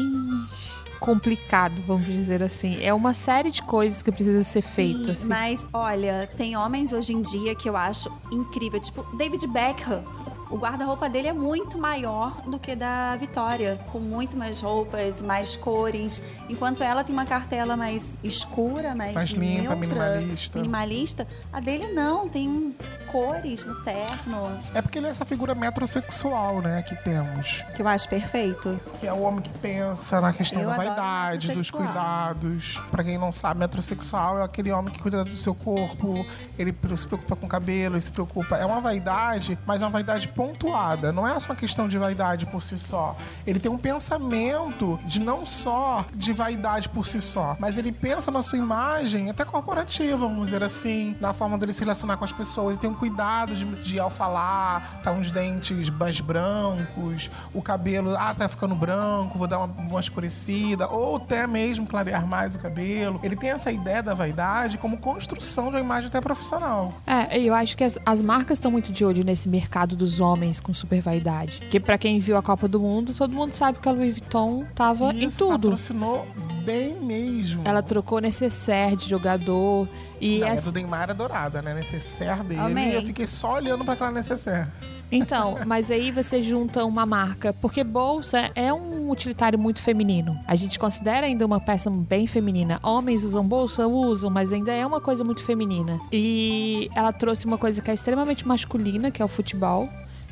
complicado, 0.98 1.80
vamos 1.86 2.06
dizer 2.06 2.42
assim. 2.42 2.82
É 2.82 2.92
uma 2.92 3.14
série 3.14 3.50
de 3.50 3.62
coisas 3.62 4.02
que 4.02 4.10
precisa 4.10 4.42
ser 4.42 4.62
feito. 4.62 5.12
Assim. 5.12 5.28
Mas, 5.28 5.66
olha, 5.72 6.28
tem 6.36 6.56
homens 6.56 6.92
hoje 6.92 7.12
em 7.12 7.22
dia 7.22 7.54
que 7.54 7.68
eu 7.68 7.76
acho 7.76 8.10
incrível. 8.32 8.80
Tipo, 8.80 9.04
David 9.16 9.46
Beckham 9.46 10.02
o 10.50 10.56
guarda-roupa 10.56 11.08
dele 11.08 11.28
é 11.28 11.32
muito 11.32 11.78
maior 11.78 12.42
do 12.42 12.58
que 12.58 12.74
da 12.74 13.16
Vitória, 13.16 13.80
com 13.90 13.98
muito 13.98 14.36
mais 14.36 14.60
roupas, 14.60 15.20
mais 15.20 15.56
cores, 15.56 16.22
enquanto 16.48 16.82
ela 16.82 17.04
tem 17.04 17.14
uma 17.14 17.26
cartela 17.26 17.76
mais 17.76 18.18
escura, 18.22 18.94
mais, 18.94 19.14
mais 19.14 19.30
limpa, 19.30 19.74
minimalista. 19.76 20.58
Minimalista, 20.58 21.26
a 21.52 21.60
dele 21.60 21.92
não, 21.92 22.28
tem 22.28 22.74
cores 23.08 23.64
no 23.64 23.74
terno. 23.82 24.58
É 24.74 24.82
porque 24.82 24.98
ele 24.98 25.06
é 25.06 25.10
essa 25.10 25.24
figura 25.24 25.54
metrosexual, 25.54 26.60
né, 26.60 26.82
que 26.82 26.94
temos. 26.96 27.64
Que 27.74 27.82
eu 27.82 27.88
acho 27.88 28.08
perfeito. 28.08 28.78
Que 29.00 29.06
é 29.06 29.12
o 29.12 29.20
homem 29.22 29.40
que 29.40 29.52
pensa 29.58 30.20
na 30.20 30.32
questão 30.32 30.62
eu 30.62 30.68
da 30.68 30.76
vaidade, 30.76 31.52
dos 31.52 31.70
cuidados. 31.70 32.80
Para 32.90 33.04
quem 33.04 33.18
não 33.18 33.32
sabe, 33.32 33.60
metrosexual 33.60 34.38
é 34.38 34.44
aquele 34.44 34.70
homem 34.70 34.92
que 34.92 35.00
cuida 35.00 35.24
do 35.24 35.30
seu 35.30 35.54
corpo, 35.54 36.24
ele 36.58 36.74
se 36.96 37.06
preocupa 37.06 37.36
com 37.36 37.46
o 37.46 37.48
cabelo, 37.48 37.94
ele 37.94 38.00
se 38.00 38.12
preocupa. 38.12 38.56
É 38.56 38.64
uma 38.64 38.80
vaidade, 38.80 39.58
mas 39.66 39.82
é 39.82 39.84
uma 39.84 39.90
vaidade 39.90 40.28
pontuada. 40.38 41.10
Não 41.10 41.26
é 41.26 41.36
só 41.40 41.48
uma 41.48 41.56
questão 41.56 41.88
de 41.88 41.98
vaidade 41.98 42.46
por 42.46 42.62
si 42.62 42.78
só. 42.78 43.16
Ele 43.44 43.58
tem 43.58 43.72
um 43.72 43.76
pensamento 43.76 44.96
de 45.04 45.18
não 45.18 45.44
só 45.44 46.06
de 46.14 46.32
vaidade 46.32 46.88
por 46.88 47.08
si 47.08 47.20
só, 47.20 47.56
mas 47.58 47.76
ele 47.76 47.90
pensa 47.90 48.30
na 48.30 48.40
sua 48.40 48.56
imagem 48.56 49.28
até 49.30 49.44
corporativa, 49.44 50.16
vamos 50.16 50.44
dizer 50.44 50.62
assim, 50.62 51.16
na 51.20 51.32
forma 51.32 51.58
dele 51.58 51.72
se 51.72 51.80
relacionar 51.80 52.16
com 52.16 52.24
as 52.24 52.30
pessoas. 52.30 52.68
Ele 52.68 52.78
tem 52.78 52.88
um 52.88 52.94
cuidado 52.94 53.52
de, 53.52 53.64
de 53.82 53.98
ao 53.98 54.10
falar, 54.10 55.00
tá 55.02 55.10
uns 55.10 55.32
dentes 55.32 55.90
mais 55.90 56.20
brancos, 56.20 57.28
o 57.52 57.60
cabelo, 57.60 58.14
ah, 58.16 58.32
tá 58.32 58.48
ficando 58.48 58.76
branco, 58.76 59.36
vou 59.36 59.48
dar 59.48 59.58
uma, 59.58 59.74
uma 59.76 59.98
escurecida, 59.98 60.88
ou 60.88 61.16
até 61.16 61.48
mesmo 61.48 61.84
clarear 61.84 62.24
mais 62.24 62.54
o 62.54 62.60
cabelo. 62.60 63.18
Ele 63.24 63.34
tem 63.34 63.50
essa 63.50 63.72
ideia 63.72 64.04
da 64.04 64.14
vaidade 64.14 64.78
como 64.78 64.98
construção 64.98 65.64
de 65.64 65.70
uma 65.70 65.80
imagem 65.80 66.06
até 66.06 66.20
profissional. 66.20 66.94
É, 67.04 67.40
eu 67.40 67.56
acho 67.56 67.76
que 67.76 67.82
as, 67.82 67.98
as 68.06 68.22
marcas 68.22 68.54
estão 68.54 68.70
muito 68.70 68.92
de 68.92 69.04
olho 69.04 69.24
nesse 69.24 69.48
mercado 69.48 69.96
dos 69.96 70.20
homens 70.20 70.27
homens 70.28 70.60
com 70.60 70.72
super 70.74 71.00
vaidade. 71.00 71.60
Que 71.70 71.80
para 71.80 71.98
quem 71.98 72.20
viu 72.20 72.36
a 72.36 72.42
Copa 72.42 72.68
do 72.68 72.80
Mundo, 72.80 73.14
todo 73.14 73.34
mundo 73.34 73.54
sabe 73.54 73.78
que 73.78 73.88
a 73.88 73.92
Louis 73.92 74.12
Vuitton 74.18 74.64
tava 74.74 75.12
Isso, 75.14 75.24
em 75.24 75.30
tudo. 75.30 75.50
patrocinou 75.52 76.26
bem 76.64 76.94
mesmo. 77.00 77.62
Ela 77.64 77.82
trocou 77.82 78.20
necessaire 78.20 78.96
de 78.96 79.08
jogador 79.08 79.88
e 80.20 80.38
Não, 80.38 80.48
essa... 80.48 80.70
do 80.70 80.74
Neymar 80.74 81.10
é 81.10 81.14
dourada, 81.14 81.62
né? 81.62 81.72
Necessaire 81.74 82.42
dele. 82.42 82.60
Amém. 82.60 82.92
Eu 82.92 83.02
fiquei 83.02 83.26
só 83.26 83.54
olhando 83.54 83.84
para 83.84 83.94
aquela 83.94 84.10
necessaire. 84.10 84.68
Então, 85.10 85.56
mas 85.66 85.90
aí 85.90 86.12
você 86.12 86.42
junta 86.42 86.84
uma 86.84 87.06
marca, 87.06 87.54
porque 87.54 87.82
bolsa 87.82 88.50
é 88.54 88.70
um 88.72 89.10
utilitário 89.10 89.58
muito 89.58 89.80
feminino. 89.80 90.38
A 90.46 90.54
gente 90.54 90.78
considera 90.78 91.26
ainda 91.26 91.46
uma 91.46 91.58
peça 91.58 91.88
bem 91.88 92.26
feminina. 92.26 92.78
Homens 92.82 93.24
usam 93.24 93.42
bolsa? 93.42 93.86
Usam, 93.86 94.28
mas 94.28 94.52
ainda 94.52 94.70
é 94.70 94.84
uma 94.84 95.00
coisa 95.00 95.24
muito 95.24 95.42
feminina. 95.42 95.98
E 96.12 96.90
ela 96.94 97.10
trouxe 97.10 97.46
uma 97.46 97.56
coisa 97.56 97.80
que 97.80 97.90
é 97.90 97.94
extremamente 97.94 98.46
masculina, 98.46 99.10
que 99.10 99.22
é 99.22 99.24
o 99.24 99.28
futebol 99.28 99.88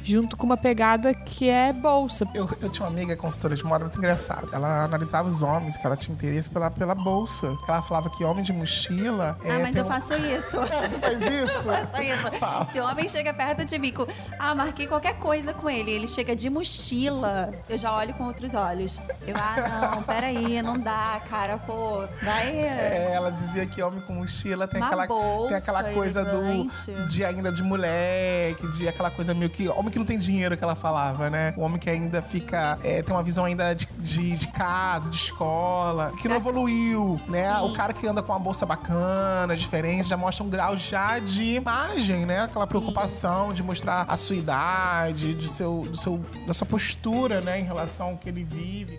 junto 0.07 0.37
com 0.37 0.47
uma 0.47 0.57
pegada 0.57 1.13
que 1.13 1.49
é 1.49 1.73
bolsa. 1.73 2.29
Eu, 2.33 2.49
eu 2.63 2.71
tinha 2.71 2.87
uma 2.87 2.97
amiga 2.97 3.17
consultora 3.17 3.57
de 3.57 3.65
moda 3.65 3.85
muito 3.85 3.99
engraçada. 3.99 4.47
Ela 4.53 4.85
analisava 4.85 5.29
os 5.29 5.43
homens 5.43 5.77
que 5.77 5.85
ela 5.85 5.97
tinha 5.97 6.15
interesse 6.15 6.49
pela, 6.49 6.71
pela 6.71 6.95
bolsa. 6.95 7.57
Ela 7.67 7.83
falava 7.83 8.09
que 8.09 8.23
homem 8.23 8.45
de 8.45 8.53
mochila. 8.53 9.37
Ah, 9.45 9.55
é, 9.55 9.59
mas 9.59 9.77
eu 9.77 9.85
um... 9.85 9.89
faço 9.89 10.15
isso. 10.15 10.59
faz 11.01 11.21
isso? 11.21 11.69
eu 11.69 11.73
faço 11.73 12.03
isso. 12.03 12.73
Se 12.73 12.81
o 12.81 12.85
homem 12.85 13.09
chega 13.09 13.35
perto 13.35 13.65
de 13.65 13.79
mim 13.79 13.93
com. 13.93 14.07
Ah, 14.39 14.55
marquei 14.55 14.87
qualquer 14.87 15.17
coisa 15.19 15.53
com 15.53 15.69
ele. 15.69 15.91
Ele 15.91 16.07
chega 16.07 16.37
de 16.37 16.49
mochila. 16.49 17.53
Eu 17.69 17.77
já 17.77 17.93
olho 17.93 18.15
com 18.15 18.25
outros 18.25 18.55
olhos. 18.55 19.01
Eu, 19.27 19.35
ah, 19.37 19.91
não, 19.97 20.03
peraí, 20.05 20.63
não 20.63 20.79
dá, 20.79 21.21
cara, 21.29 21.59
pô. 21.59 22.05
Vai. 22.23 22.57
É, 22.57 23.11
ela 23.13 23.31
dizia 23.31 23.67
que 23.67 23.83
homem 23.83 24.01
com 24.03 24.13
mochila 24.13 24.69
tem 24.69 24.81
aquela, 24.81 25.07
bolsa, 25.07 25.49
tem 25.49 25.57
aquela 25.57 25.85
coisa 25.93 26.21
elegante. 26.21 26.93
do. 26.93 27.07
de 27.07 27.25
ainda 27.25 27.51
de 27.51 27.63
moleque, 27.63 28.69
de 28.69 28.87
aquela 28.87 29.11
coisa 29.11 29.35
meio 29.35 29.51
que. 29.51 29.69
Homem 29.69 29.96
que 29.97 29.99
não 29.99 30.05
tem 30.05 30.19
dinheiro 30.19 30.55
que 30.59 30.63
ela 30.63 30.75
falava, 30.75 31.31
né? 31.31 31.55
O 31.57 31.63
homem 31.63 31.79
que 31.79 31.89
ainda 31.89 32.21
fica. 32.21 32.79
É, 32.85 33.01
tem 33.01 33.15
uma 33.15 33.23
visão 33.23 33.47
ainda 33.47 33.75
de, 33.75 33.87
de, 33.99 34.37
de 34.37 34.49
casa, 34.49 35.09
de 35.09 35.17
escola, 35.17 36.13
que 36.21 36.29
não 36.29 36.35
é. 36.35 36.39
evoluiu, 36.39 37.19
né? 37.27 37.55
Sim. 37.55 37.65
O 37.65 37.73
cara 37.73 37.95
que 37.95 38.07
anda 38.07 38.23
com 38.23 38.31
uma 38.31 38.39
bolsa 38.39 38.67
bacana, 38.67 39.57
diferente, 39.57 40.09
já 40.09 40.17
mostra 40.17 40.45
um 40.45 40.51
grau 40.51 40.77
já 40.77 41.19
de 41.19 41.55
imagem, 41.55 42.27
né? 42.27 42.43
Aquela 42.43 42.67
Sim. 42.67 42.69
preocupação 42.69 43.55
de 43.55 43.63
mostrar 43.63 44.05
a 44.07 44.17
sua 44.19 44.37
idade, 44.37 45.35
de 45.35 45.49
seu, 45.49 45.87
do 45.91 45.97
seu, 45.97 46.21
da 46.47 46.53
sua 46.53 46.67
postura, 46.67 47.41
né? 47.41 47.59
Em 47.59 47.65
relação 47.65 48.09
ao 48.09 48.17
que 48.19 48.29
ele 48.29 48.45
vive. 48.45 48.99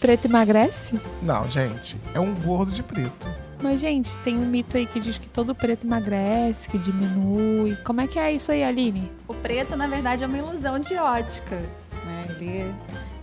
Preto 0.00 0.26
emagrece? 0.26 0.98
Não, 1.20 1.48
gente. 1.48 1.98
É 2.14 2.20
um 2.20 2.34
gordo 2.34 2.72
de 2.72 2.82
preto. 2.82 3.28
Mas, 3.62 3.80
gente, 3.80 4.16
tem 4.18 4.36
um 4.36 4.46
mito 4.46 4.76
aí 4.76 4.86
que 4.86 5.00
diz 5.00 5.18
que 5.18 5.28
todo 5.28 5.54
preto 5.54 5.86
emagrece, 5.86 6.68
que 6.68 6.78
diminui. 6.78 7.76
Como 7.76 8.00
é 8.00 8.06
que 8.06 8.18
é 8.18 8.32
isso 8.32 8.52
aí, 8.52 8.62
Aline? 8.62 9.10
O 9.26 9.34
preto, 9.34 9.76
na 9.76 9.86
verdade, 9.86 10.24
é 10.24 10.26
uma 10.26 10.38
ilusão 10.38 10.78
de 10.78 10.94
ótica. 10.96 11.56
Né? 11.56 12.26
Ele 12.30 12.74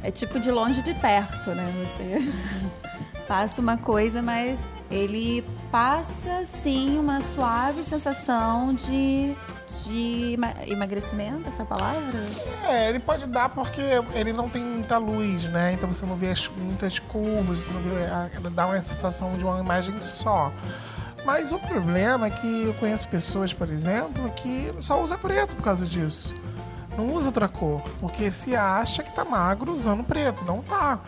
é 0.03 0.11
tipo 0.11 0.39
de 0.39 0.51
longe 0.51 0.81
de 0.81 0.93
perto, 0.95 1.51
né? 1.51 1.71
Você 1.87 2.19
passa 3.21 3.61
uma 3.61 3.77
coisa, 3.77 4.21
mas 4.21 4.69
ele 4.89 5.43
passa 5.71 6.45
sim 6.45 6.97
uma 6.97 7.21
suave 7.21 7.83
sensação 7.83 8.73
de, 8.73 9.35
de 9.85 10.37
emagrecimento, 10.67 11.47
essa 11.47 11.63
palavra? 11.63 12.19
É, 12.67 12.89
ele 12.89 12.99
pode 12.99 13.25
dar 13.27 13.49
porque 13.49 13.81
ele 14.13 14.33
não 14.33 14.49
tem 14.49 14.63
muita 14.63 14.97
luz, 14.97 15.45
né? 15.45 15.73
Então 15.73 15.91
você 15.91 16.05
não 16.05 16.15
vê 16.15 16.29
as, 16.31 16.49
muitas 16.49 16.99
curvas, 16.99 17.59
você 17.59 17.73
não 17.73 17.81
vê. 17.81 18.01
Ela 18.03 18.49
dá 18.49 18.67
uma 18.67 18.81
sensação 18.81 19.37
de 19.37 19.43
uma 19.43 19.59
imagem 19.59 19.99
só. 19.99 20.51
Mas 21.23 21.51
o 21.51 21.59
problema 21.59 22.27
é 22.27 22.29
que 22.29 22.63
eu 22.63 22.73
conheço 22.73 23.07
pessoas, 23.07 23.53
por 23.53 23.69
exemplo, 23.69 24.29
que 24.31 24.73
só 24.79 25.01
usa 25.01 25.17
preto 25.17 25.55
por 25.55 25.63
causa 25.63 25.85
disso. 25.85 26.35
Não 26.97 27.13
usa 27.13 27.29
outra 27.29 27.47
cor, 27.47 27.81
porque 27.99 28.31
se 28.31 28.55
acha 28.55 29.01
que 29.03 29.11
tá 29.11 29.23
magro 29.23 29.71
usando 29.71 30.03
preto. 30.03 30.43
Não 30.43 30.61
tá 30.61 30.99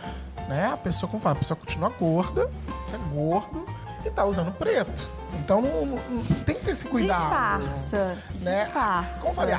né? 0.48 0.70
A 0.72 0.76
pessoa, 0.76 1.10
como 1.10 1.22
fala, 1.22 1.36
a 1.36 1.38
pessoa 1.38 1.56
continua 1.56 1.88
gorda, 1.88 2.50
você 2.82 2.96
é 2.96 2.98
gordo 3.12 3.66
e 4.04 4.10
tá 4.10 4.24
usando 4.24 4.52
preto. 4.52 5.08
Então 5.40 5.60
não, 5.60 5.86
não, 5.86 5.96
não, 5.96 6.24
tem 6.44 6.54
que 6.54 6.62
ter 6.62 6.70
esse 6.70 6.86
cuidado. 6.86 7.18
Disfarça. 7.18 8.18
Né? 8.40 8.64
Disfarça. 8.64 9.20
Como 9.20 9.34
falei, 9.34 9.54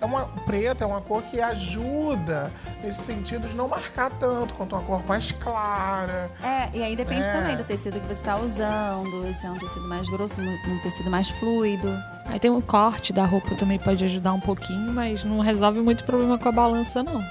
é 0.00 0.04
uma 0.04 0.24
preta 0.44 0.84
é 0.84 0.86
uma 0.86 1.00
cor 1.00 1.22
que 1.22 1.40
ajuda 1.40 2.52
nesse 2.82 3.02
sentido 3.02 3.48
de 3.48 3.56
não 3.56 3.66
marcar 3.66 4.10
tanto 4.10 4.54
quanto 4.54 4.74
uma 4.74 4.84
cor 4.84 5.04
mais 5.06 5.32
clara. 5.32 6.30
É, 6.42 6.68
e 6.76 6.82
aí 6.82 6.94
depende 6.94 7.26
é. 7.26 7.32
também 7.32 7.56
do 7.56 7.64
tecido 7.64 7.98
que 8.00 8.06
você 8.06 8.12
está 8.12 8.36
usando, 8.36 9.34
se 9.34 9.46
é 9.46 9.50
um 9.50 9.58
tecido 9.58 9.88
mais 9.88 10.08
grosso, 10.08 10.40
um 10.40 10.78
tecido 10.82 11.10
mais 11.10 11.30
fluido. 11.30 11.88
Aí 12.26 12.38
tem 12.38 12.50
um 12.50 12.60
corte 12.60 13.12
da 13.12 13.24
roupa 13.24 13.54
também 13.54 13.78
pode 13.78 14.04
ajudar 14.04 14.32
um 14.32 14.40
pouquinho, 14.40 14.92
mas 14.92 15.24
não 15.24 15.40
resolve 15.40 15.80
muito 15.80 16.04
problema 16.04 16.38
com 16.38 16.48
a 16.48 16.52
balança 16.52 17.02
não. 17.02 17.22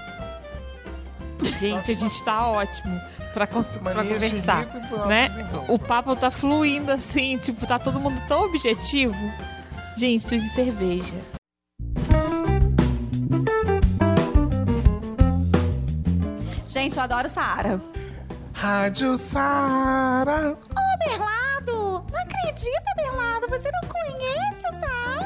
Gente, 1.44 1.92
a 1.92 1.96
gente 1.96 2.24
tá 2.24 2.48
ótimo 2.48 3.00
pra, 3.34 3.48
pra 3.48 4.04
conversar, 4.04 4.66
né? 5.08 5.28
O 5.68 5.78
papo 5.78 6.16
tá 6.16 6.32
fluindo 6.32 6.92
assim, 6.92 7.38
tipo, 7.38 7.66
tá 7.66 7.78
todo 7.78 8.00
mundo 8.00 8.22
tão 8.28 8.44
objetivo. 8.44 9.16
Gente, 9.96 10.26
tudo 10.26 10.42
de 10.42 10.50
cerveja. 10.50 11.16
Gente, 16.66 16.98
eu 16.98 17.04
adoro 17.04 17.30
Saara. 17.30 17.80
Rádio 18.54 19.18
Saara. 19.18 20.54
Ô, 20.54 20.80
oh, 20.80 21.08
Berlado! 21.08 22.06
Não 22.12 22.20
acredita, 22.22 22.94
Berlado? 22.96 23.48
Você 23.50 23.70
não 23.72 23.90
conhece 23.90 24.68
o 24.70 24.74
Saara? 24.74 25.23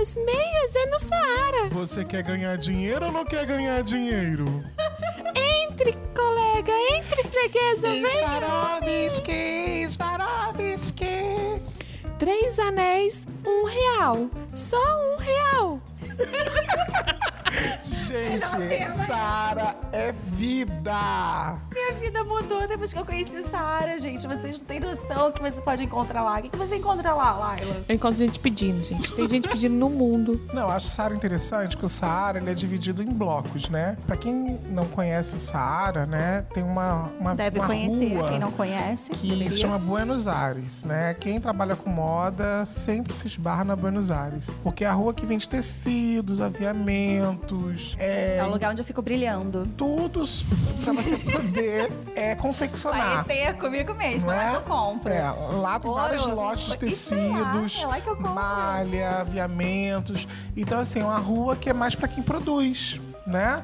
Meias, 0.00 0.16
meias 0.16 0.76
é 0.76 0.86
no 0.86 0.98
Saara. 0.98 1.68
Você 1.72 2.02
quer 2.06 2.22
ganhar 2.22 2.56
dinheiro 2.56 3.04
ou 3.04 3.12
não 3.12 3.22
quer 3.22 3.44
ganhar 3.44 3.82
dinheiro? 3.82 4.64
entre, 5.36 5.92
colega, 6.14 6.72
entre, 6.96 7.22
freguesa, 7.24 7.88
vem. 7.90 8.06
Starovski, 8.06 9.86
Starovski. 9.90 11.60
Três 12.18 12.58
anéis, 12.58 13.26
um 13.46 13.66
real. 13.66 14.30
Só 14.54 14.78
um 14.78 15.18
real. 15.18 15.80
Gente, 18.10 18.92
Sara 19.06 19.76
é 19.92 20.10
vida! 20.10 21.60
Minha 21.72 21.92
vida 22.00 22.24
mudou 22.24 22.66
depois 22.66 22.92
que 22.92 22.98
eu 22.98 23.04
conheci 23.04 23.36
o 23.36 23.44
Sara, 23.44 24.00
gente. 24.00 24.26
Vocês 24.26 24.58
não 24.58 24.66
têm 24.66 24.80
noção 24.80 25.30
que 25.30 25.40
você 25.40 25.62
pode 25.62 25.84
encontrar 25.84 26.24
lá. 26.24 26.40
O 26.40 26.42
que, 26.42 26.56
você 26.56 26.74
encontra 26.74 27.14
lá, 27.14 27.32
Laila? 27.32 27.84
Eu 27.88 27.94
encontro 27.94 28.18
gente 28.18 28.40
pedindo, 28.40 28.82
gente. 28.82 29.14
Tem 29.14 29.28
gente 29.28 29.48
pedindo 29.48 29.76
no 29.76 29.88
mundo. 29.88 30.40
Não, 30.52 30.62
eu 30.62 30.70
acho 30.70 30.88
o 30.88 30.90
Saara 30.90 31.14
interessante 31.14 31.76
que 31.76 31.84
o 31.84 31.88
Saara 31.88 32.38
ele 32.38 32.50
é 32.50 32.54
dividido 32.54 33.00
em 33.00 33.06
blocos, 33.06 33.68
né? 33.68 33.96
Pra 34.04 34.16
quem 34.16 34.58
não 34.68 34.86
conhece 34.86 35.36
o 35.36 35.40
Saara, 35.40 36.04
né? 36.04 36.44
Tem 36.52 36.64
uma, 36.64 37.12
uma 37.20 37.36
Deve 37.36 37.60
uma 37.60 37.66
conhecer, 37.68 38.16
rua 38.16 38.28
quem 38.28 38.40
não 38.40 38.50
conhece. 38.50 39.10
Que 39.12 39.28
deveria. 39.28 39.50
se 39.52 39.58
chama 39.60 39.78
Buenos 39.78 40.26
Aires, 40.26 40.82
né? 40.82 41.14
Quem 41.14 41.40
trabalha 41.40 41.76
com 41.76 41.88
moda 41.88 42.66
sempre 42.66 43.12
se 43.12 43.28
esbarra 43.28 43.62
na 43.62 43.76
Buenos 43.76 44.10
Aires. 44.10 44.50
Porque 44.64 44.84
é 44.84 44.88
a 44.88 44.92
rua 44.92 45.14
que 45.14 45.24
vende 45.24 45.48
tecidos, 45.48 46.40
aviamentos, 46.40 47.96
é, 48.00 48.38
é 48.38 48.44
o 48.44 48.50
lugar 48.50 48.70
onde 48.70 48.80
eu 48.80 48.84
fico 48.84 49.02
brilhando. 49.02 49.66
Tudo 49.76 50.20
pra 50.82 50.92
você 50.92 51.16
poder 51.18 51.92
é, 52.16 52.34
confeccionar. 52.34 53.24
Vai 53.24 53.36
ter 53.36 53.54
comigo 53.54 53.94
mesmo, 53.94 54.30
é? 54.32 54.36
lá 54.36 54.50
que 54.50 54.56
eu 54.56 54.62
compro. 54.62 55.12
É, 55.12 55.22
lá 55.22 55.78
tem 55.78 55.90
Ouro. 55.90 56.02
várias 56.02 56.26
lojas 56.26 56.66
de 56.72 56.78
tecidos, 56.78 57.80
é 57.82 57.86
lá, 57.86 57.98
é 57.98 58.02
lá 58.10 58.30
malha, 58.30 59.10
aviamentos. 59.20 60.26
Então, 60.56 60.78
assim, 60.78 61.00
é 61.00 61.04
uma 61.04 61.18
rua 61.18 61.54
que 61.54 61.68
é 61.68 61.72
mais 61.74 61.94
para 61.94 62.08
quem 62.08 62.22
produz 62.22 62.98
né? 63.26 63.62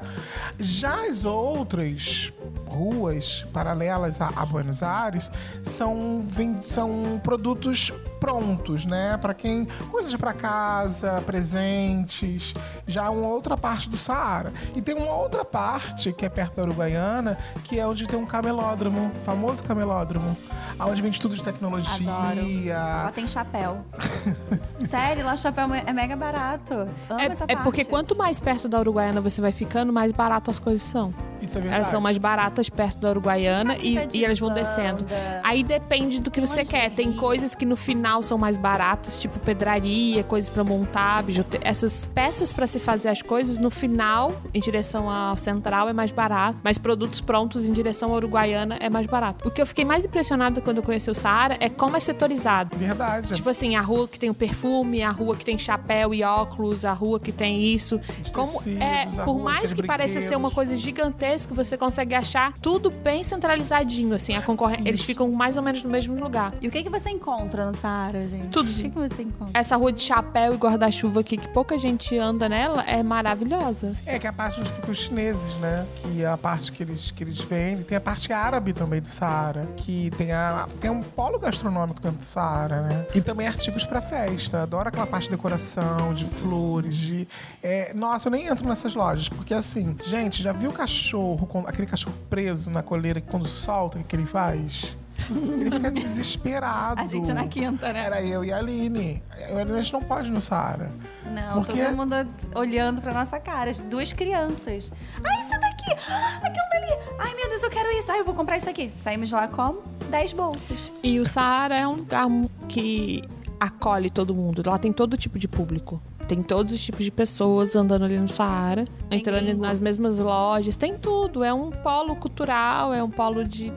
Já 0.59 1.05
as 1.07 1.25
outras 1.25 2.31
ruas 2.67 3.45
paralelas 3.51 4.21
a, 4.21 4.31
a 4.35 4.45
Buenos 4.45 4.81
Aires 4.81 5.31
são, 5.63 6.25
são 6.61 7.19
produtos 7.23 7.91
prontos, 8.19 8.85
né? 8.85 9.17
Para 9.17 9.33
quem 9.33 9.65
coisas 9.91 10.15
para 10.15 10.33
casa, 10.33 11.21
presentes, 11.25 12.53
já 12.85 13.09
uma 13.09 13.27
outra 13.27 13.57
parte 13.57 13.89
do 13.89 13.97
Saara. 13.97 14.53
E 14.75 14.81
tem 14.81 14.95
uma 14.95 15.13
outra 15.13 15.45
parte 15.45 16.11
que 16.11 16.25
é 16.25 16.29
perto 16.29 16.55
da 16.55 16.63
Uruguaiana, 16.63 17.37
que 17.63 17.79
é 17.79 17.87
onde 17.87 18.07
tem 18.07 18.19
um 18.19 18.25
camelódromo, 18.25 19.11
famoso 19.23 19.63
camelódromo, 19.63 20.35
onde 20.79 21.01
vende 21.01 21.19
tudo 21.19 21.35
de 21.35 21.43
tecnologia. 21.43 22.13
Adoro. 22.13 22.65
Lá 23.05 23.11
tem 23.13 23.27
chapéu. 23.27 23.85
Sério, 24.77 25.25
lá 25.25 25.35
chapéu 25.35 25.73
é 25.73 25.93
mega 25.93 26.15
barato. 26.15 26.87
Amo 27.09 27.19
é, 27.19 27.25
essa 27.27 27.45
é 27.47 27.55
porque 27.55 27.85
quanto 27.85 28.15
mais 28.15 28.39
perto 28.39 28.67
da 28.67 28.79
Uruguaiana 28.79 29.21
você 29.21 29.41
vai 29.41 29.51
ficando, 29.51 29.91
mais 29.91 30.11
barato 30.11 30.51
as 30.51 30.59
coisas 30.59 30.81
são. 30.81 31.13
Isso 31.41 31.57
é 31.57 31.61
verdade. 31.61 31.81
Elas 31.81 31.87
são 31.87 32.01
mais 32.01 32.17
baratas 32.17 32.69
perto 32.69 32.99
da 32.99 33.09
Uruguaiana 33.09 33.77
e, 33.77 33.97
e 34.13 34.25
elas 34.25 34.39
vão 34.39 34.53
descendo. 34.53 35.05
Aí 35.43 35.63
depende 35.63 36.19
do 36.19 36.31
que 36.31 36.39
você 36.39 36.63
quer. 36.63 36.91
Tem 36.91 37.11
coisas 37.13 37.55
que 37.55 37.65
no 37.65 37.75
final 37.75 38.23
são 38.23 38.37
mais 38.37 38.57
baratas, 38.57 39.19
tipo 39.19 39.39
pedraria, 39.39 40.23
coisas 40.23 40.49
para 40.49 40.63
montar, 40.63 41.23
bijuteria. 41.23 41.67
Essas 41.67 42.09
peças 42.13 42.53
para 42.53 42.67
se 42.67 42.79
fazer 42.79 43.09
as 43.09 43.21
coisas, 43.21 43.57
no 43.57 43.69
final, 43.69 44.33
em 44.53 44.59
direção 44.59 45.09
ao 45.09 45.37
central, 45.37 45.89
é 45.89 45.93
mais 45.93 46.11
barato. 46.11 46.59
Mas 46.63 46.77
produtos 46.77 47.21
prontos 47.21 47.65
em 47.65 47.73
direção 47.73 48.13
à 48.13 48.15
Uruguaiana 48.15 48.77
é 48.79 48.89
mais 48.89 49.05
barato. 49.05 49.47
O 49.47 49.51
que 49.51 49.61
eu 49.61 49.65
fiquei 49.65 49.85
mais 49.85 50.05
impressionada 50.05 50.61
quando 50.61 50.77
eu 50.77 50.83
conheci 50.83 51.09
o 51.09 51.15
Saara 51.15 51.57
é 51.59 51.69
como 51.69 51.95
é 51.95 51.99
setorizado. 51.99 52.77
Verdade. 52.77 53.33
Tipo 53.33 53.49
assim, 53.49 53.75
a 53.75 53.81
rua 53.81 54.07
que 54.07 54.19
tem 54.19 54.29
o 54.29 54.33
perfume, 54.33 55.03
a 55.03 55.11
rua 55.11 55.35
que 55.35 55.45
tem 55.45 55.57
chapéu 55.57 56.13
e 56.13 56.23
óculos, 56.23 56.85
a 56.85 56.93
rua 56.93 57.19
que 57.19 57.31
tem 57.31 57.73
isso. 57.73 57.99
Como 58.33 58.51
tecidos, 58.51 58.81
é, 58.81 59.05
por 59.23 59.39
mais 59.39 59.73
que 59.73 59.83
pareça 59.83 60.21
ser 60.21 60.35
uma 60.35 60.51
coisa 60.51 60.75
gigantesca, 60.75 61.26
você 61.47 61.77
consegue 61.77 62.15
achar 62.15 62.53
tudo 62.61 62.89
bem 62.89 63.23
centralizadinho, 63.23 64.13
assim. 64.15 64.35
A 64.35 64.41
concorrência, 64.41 64.87
eles 64.87 65.01
ficam 65.01 65.31
mais 65.31 65.57
ou 65.57 65.63
menos 65.63 65.83
no 65.83 65.89
mesmo 65.89 66.19
lugar. 66.21 66.53
E 66.61 66.67
o 66.67 66.71
que, 66.71 66.83
que 66.83 66.89
você 66.89 67.09
encontra 67.09 67.65
no 67.65 67.75
Saara, 67.75 68.27
gente? 68.27 68.47
Tudo, 68.49 68.69
O 68.69 68.73
que, 68.73 68.89
que 68.89 68.97
você 68.97 69.23
encontra? 69.23 69.59
Essa 69.59 69.75
rua 69.75 69.91
de 69.91 70.01
chapéu 70.01 70.53
e 70.53 70.57
guarda-chuva 70.57 71.21
aqui, 71.21 71.37
que 71.37 71.47
pouca 71.49 71.77
gente 71.77 72.17
anda 72.17 72.47
nela, 72.47 72.83
é 72.83 73.01
maravilhosa. 73.03 73.95
É, 74.05 74.19
que 74.19 74.27
é 74.27 74.29
a 74.29 74.33
parte 74.33 74.59
onde 74.59 74.69
ficam 74.71 74.91
os 74.91 74.97
chineses, 74.97 75.53
né? 75.55 75.85
Que 76.01 76.23
é 76.23 76.27
a 76.27 76.37
parte 76.37 76.71
que 76.71 76.83
eles, 76.83 77.11
que 77.11 77.23
eles 77.23 77.39
vendem. 77.39 77.83
Tem 77.83 77.97
a 77.97 78.01
parte 78.01 78.31
árabe 78.31 78.73
também 78.73 79.01
do 79.01 79.07
Saara, 79.07 79.67
que 79.77 80.11
tem, 80.11 80.31
a, 80.31 80.67
tem 80.79 80.89
um 80.91 81.01
polo 81.01 81.39
gastronômico 81.39 81.99
dentro 82.01 82.19
do 82.19 82.25
Saara, 82.25 82.81
né? 82.81 83.05
E 83.13 83.21
também 83.21 83.47
artigos 83.47 83.85
pra 83.85 84.01
festa. 84.01 84.63
Adoro 84.63 84.89
aquela 84.89 85.07
parte 85.07 85.25
de 85.25 85.31
decoração, 85.31 86.13
de 86.13 86.25
flores, 86.25 86.95
de... 86.95 87.27
é, 87.61 87.93
nossa, 87.93 88.27
eu 88.27 88.31
nem 88.31 88.47
entro 88.47 88.67
nessas 88.67 88.93
lojas, 88.95 89.29
porque 89.29 89.53
assim, 89.53 89.95
gente, 90.03 90.41
já 90.41 90.51
viu 90.51 90.69
o 90.69 90.73
cachorro, 91.17 91.65
aquele 91.67 91.87
cachorro 91.87 92.15
preso 92.29 92.69
na 92.69 92.83
coleira 92.83 93.19
que 93.19 93.27
quando 93.29 93.47
solta, 93.47 93.97
o 93.97 94.01
que 94.01 94.07
que 94.07 94.15
ele 94.15 94.25
faz? 94.25 94.95
Ele 95.31 95.71
fica 95.71 95.89
desesperado. 95.89 97.01
A 97.01 97.05
gente 97.07 97.33
na 97.33 97.47
quinta, 97.47 97.91
né? 97.91 98.05
Era 98.05 98.21
eu 98.21 98.45
e 98.45 98.51
a 98.53 98.57
Aline. 98.59 99.21
Eu 99.49 99.55
e 99.55 99.59
a 99.59 99.61
Aline, 99.61 99.77
a 99.79 99.81
gente 99.81 99.93
não 99.93 100.03
pode 100.03 100.27
ir 100.27 100.31
no 100.31 100.39
Saara. 100.39 100.91
Não, 101.31 101.55
Porque- 101.63 101.83
todo 101.83 101.95
mundo 101.95 102.15
olhando 102.55 103.01
pra 103.01 103.13
nossa 103.13 103.39
cara. 103.39 103.69
As 103.71 103.79
Duas 103.79 104.13
crianças. 104.13 104.91
Ai, 105.23 105.41
isso 105.41 105.49
daqui! 105.59 105.91
Ah, 106.09 106.37
aquilo 106.43 106.65
dali! 106.71 107.15
Ai, 107.19 107.35
meu 107.35 107.49
Deus, 107.49 107.63
eu 107.63 107.69
quero 107.69 107.89
isso! 107.97 108.11
Ai, 108.11 108.19
eu 108.19 108.25
vou 108.25 108.35
comprar 108.35 108.57
isso 108.57 108.69
aqui. 108.69 108.91
Saímos 108.93 109.31
lá 109.31 109.47
com 109.47 109.77
10 110.11 110.33
bolsas. 110.33 110.91
E 111.01 111.19
o 111.19 111.25
Saara 111.25 111.75
é 111.75 111.87
um 111.87 111.95
lugar 111.95 112.27
que 112.67 113.23
acolhe 113.59 114.09
todo 114.11 114.35
mundo. 114.35 114.61
Lá 114.65 114.77
tem 114.77 114.93
todo 114.93 115.17
tipo 115.17 115.39
de 115.39 115.47
público. 115.47 115.99
Tem 116.27 116.43
todos 116.43 116.73
os 116.73 116.83
tipos 116.83 117.05
de 117.05 117.11
pessoas 117.11 117.75
andando 117.75 118.03
ali 118.05 118.19
no 118.19 118.27
Saara, 118.27 118.85
Tem 119.09 119.19
entrando 119.19 119.45
língua. 119.45 119.67
nas 119.67 119.79
mesmas 119.79 120.17
lojas. 120.19 120.75
Tem 120.75 120.97
tudo. 120.97 121.43
É 121.43 121.53
um 121.53 121.71
polo 121.71 122.15
cultural, 122.15 122.93
é 122.93 123.01
um 123.03 123.09
polo 123.09 123.45
de. 123.45 123.71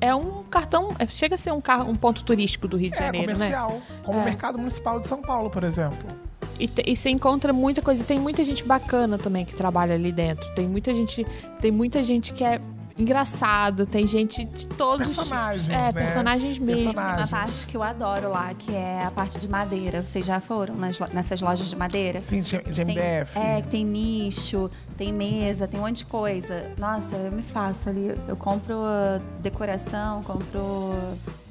É 0.00 0.14
um 0.14 0.42
cartão. 0.44 0.94
é- 0.98 1.06
chega 1.06 1.34
a 1.34 1.38
ser 1.38 1.52
um, 1.52 1.60
car- 1.60 1.86
um 1.88 1.94
ponto 1.94 2.24
turístico 2.24 2.66
do 2.66 2.76
Rio 2.78 2.90
de 2.90 2.96
É, 2.96 3.02
Janeiro, 3.04 3.26
né? 3.28 3.34
comercial. 3.34 3.82
Como 4.02 4.18
É. 4.18 4.22
o 4.22 4.24
Mercado 4.24 4.56
Municipal 4.58 4.98
de 4.98 5.06
São 5.08 5.20
Paulo, 5.20 5.50
por 5.50 5.62
exemplo. 5.62 5.98
E, 6.58 6.66
te- 6.68 6.82
e 6.86 6.96
você 6.96 7.10
encontra 7.10 7.52
muita 7.52 7.82
coisa. 7.82 8.02
E 8.02 8.06
tem 8.06 8.18
muita 8.18 8.42
gente 8.44 8.64
bacana 8.64 9.18
também 9.18 9.44
que 9.44 9.54
trabalha 9.54 9.94
ali 9.94 10.10
dentro. 10.10 10.48
Tem 10.54 10.66
muita 10.66 10.94
gente, 10.94 11.26
tem 11.60 11.70
muita 11.70 12.02
gente 12.02 12.32
que 12.32 12.42
é 12.42 12.58
engraçado. 13.02 13.86
Tem 13.86 14.06
gente 14.06 14.44
de 14.44 14.66
todos. 14.66 15.10
os- 15.10 15.16
Personagens, 15.16 15.68
É, 15.70 15.72
né? 15.72 15.92
personagens 15.92 16.58
mesmo. 16.58 16.92
Tem 16.92 17.02
uma 17.02 17.14
Personagens. 17.16 17.30
parte 17.30 17.66
que 17.66 17.76
eu 17.76 17.82
adoro 17.82 18.30
lá, 18.30 18.52
que 18.54 18.74
é 18.74 19.04
a 19.04 19.10
parte 19.10 19.38
de 19.38 19.48
madeira. 19.48 20.02
Vocês 20.02 20.24
já 20.24 20.40
foram 20.40 20.74
nas 20.76 20.98
nessas 21.12 21.40
lojas 21.40 21.68
de 21.68 21.76
madeira? 21.76 22.20
Sim, 22.20 22.40
de, 22.40 22.58
de 22.62 22.84
Tem, 22.84 22.94
MDF. 22.96 23.38
é, 23.38 23.60
que 23.62 23.68
tem 23.68 23.84
nicho, 23.84 24.70
tem 24.96 25.12
mesa, 25.12 25.66
tem 25.66 25.78
um 25.80 25.82
monte 25.84 25.98
de 25.98 26.06
coisa. 26.06 26.70
Nossa, 26.78 27.16
eu 27.16 27.32
me 27.32 27.42
faço 27.42 27.88
ali. 27.88 28.16
Eu 28.28 28.36
compro 28.36 28.74
uh, 28.76 29.20
decoração, 29.40 30.22
compro 30.22 30.94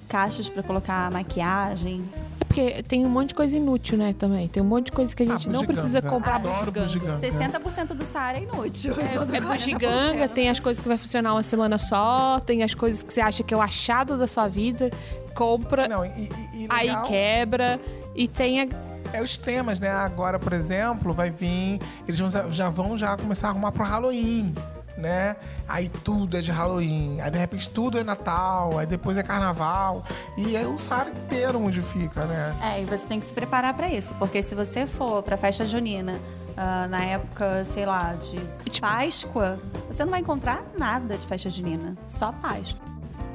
caixas 0.09 0.49
pra 0.49 0.61
colocar 0.63 1.09
maquiagem. 1.11 2.03
É 2.41 2.43
porque 2.43 2.83
tem 2.83 3.05
um 3.05 3.09
monte 3.09 3.29
de 3.29 3.35
coisa 3.35 3.55
inútil, 3.55 3.97
né? 3.97 4.13
Também. 4.17 4.47
Tem 4.47 4.61
um 4.61 4.65
monte 4.65 4.87
de 4.87 4.91
coisa 4.91 5.15
que 5.15 5.21
a 5.23 5.25
gente 5.25 5.47
Ah, 5.47 5.51
não 5.51 5.63
precisa 5.65 6.01
comprar 6.01 6.35
Adoro 6.35 6.71
bugiganga. 6.71 6.87
bugiganga. 7.17 7.59
60% 7.59 7.93
do 7.93 8.03
Saara 8.03 8.39
é 8.39 8.43
inútil. 8.43 8.93
É 8.99 9.03
40%. 9.17 9.41
bugiganga, 9.47 10.27
tem 10.27 10.49
as 10.49 10.59
coisas 10.59 10.81
que 10.81 10.87
vai 10.89 10.97
funcionar 10.97 11.33
uma 11.33 11.43
semana 11.43 11.77
só, 11.77 12.39
tem 12.39 12.63
as 12.63 12.73
coisas 12.73 13.03
que 13.03 13.13
você 13.13 13.21
acha 13.21 13.43
que 13.43 13.53
é 13.53 13.57
o 13.57 13.61
achado 13.61 14.17
da 14.17 14.25
sua 14.27 14.47
vida, 14.47 14.89
compra, 15.35 15.87
Não, 15.87 16.03
e, 16.03 16.09
e- 16.09 16.29
e 16.63 16.67
aí 16.69 16.89
quebra, 17.03 17.79
e 18.15 18.27
tem 18.27 18.61
a, 18.61 18.67
é 19.13 19.21
os 19.21 19.37
temas, 19.37 19.79
né? 19.79 19.89
Agora, 19.89 20.37
por 20.39 20.53
exemplo, 20.53 21.13
vai 21.13 21.29
vir. 21.31 21.79
Eles 22.07 22.19
vão, 22.19 22.29
já 22.51 22.69
vão 22.69 22.97
já 22.97 23.15
começar 23.15 23.47
a 23.47 23.51
arrumar 23.51 23.71
pro 23.71 23.83
Halloween. 23.83 24.53
Né? 24.99 25.37
Aí 25.65 25.87
tudo 26.03 26.35
é 26.35 26.41
de 26.41 26.51
Halloween, 26.51 27.21
aí 27.21 27.31
de 27.31 27.37
repente 27.37 27.71
tudo 27.71 27.97
é 27.97 28.03
Natal, 28.03 28.77
aí 28.77 28.85
depois 28.85 29.15
é 29.15 29.23
Carnaval, 29.23 30.03
e 30.35 30.57
aí 30.57 30.65
o 30.65 30.77
Saara 30.77 31.09
inteiro 31.09 31.57
onde 31.63 31.81
fica, 31.81 32.25
né? 32.25 32.53
É, 32.61 32.81
e 32.81 32.85
você 32.85 33.07
tem 33.07 33.17
que 33.17 33.25
se 33.25 33.33
preparar 33.33 33.73
pra 33.73 33.89
isso, 33.89 34.13
porque 34.15 34.43
se 34.43 34.53
você 34.55 34.85
for 34.85 35.23
pra 35.23 35.37
festa 35.37 35.65
junina 35.65 36.19
ah, 36.57 36.87
na 36.89 37.01
época, 37.01 37.63
sei 37.63 37.85
lá, 37.85 38.13
de 38.15 38.81
Páscoa, 38.81 39.57
você 39.89 40.03
não 40.03 40.11
vai 40.11 40.19
encontrar 40.19 40.61
nada 40.77 41.17
de 41.17 41.25
festa 41.25 41.49
junina, 41.49 41.95
só 42.05 42.33
Páscoa. 42.33 42.81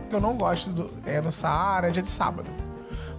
O 0.04 0.08
que 0.08 0.14
eu 0.14 0.20
não 0.20 0.36
gosto 0.36 0.68
do, 0.68 0.90
é, 1.06 1.22
no 1.22 1.32
Saara 1.32 1.88
é 1.88 1.90
dia 1.90 2.02
de 2.02 2.08
sábado. 2.08 2.50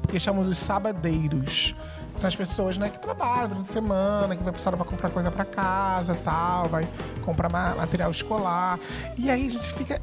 Porque 0.04 0.20
chamam 0.20 0.44
dos 0.44 0.60
sabadeiros. 0.60 1.74
São 2.16 2.28
as 2.30 2.36
pessoas 2.36 2.78
né, 2.78 2.90
que 2.90 2.98
trabalham 3.00 3.50
durante 3.50 3.70
a 3.70 3.74
semana, 3.74 4.36
que 4.36 4.42
vai 4.44 4.52
precisar 4.54 4.72
para 4.72 4.86
comprar 4.86 5.10
coisa 5.10 5.30
para 5.30 5.44
casa 5.44 6.16
tal, 6.24 6.70
vai 6.70 6.88
comprar 7.24 7.52
ma- 7.52 7.76
material 7.76 8.10
escolar. 8.10 8.80
E 9.18 9.30
aí 9.30 9.46
a 9.46 9.50
gente 9.50 9.74
fica 9.74 10.02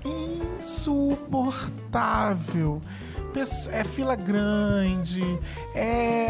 insuportável. 1.42 2.81
É 3.73 3.83
fila 3.83 4.14
grande, 4.14 5.23
é 5.75 6.28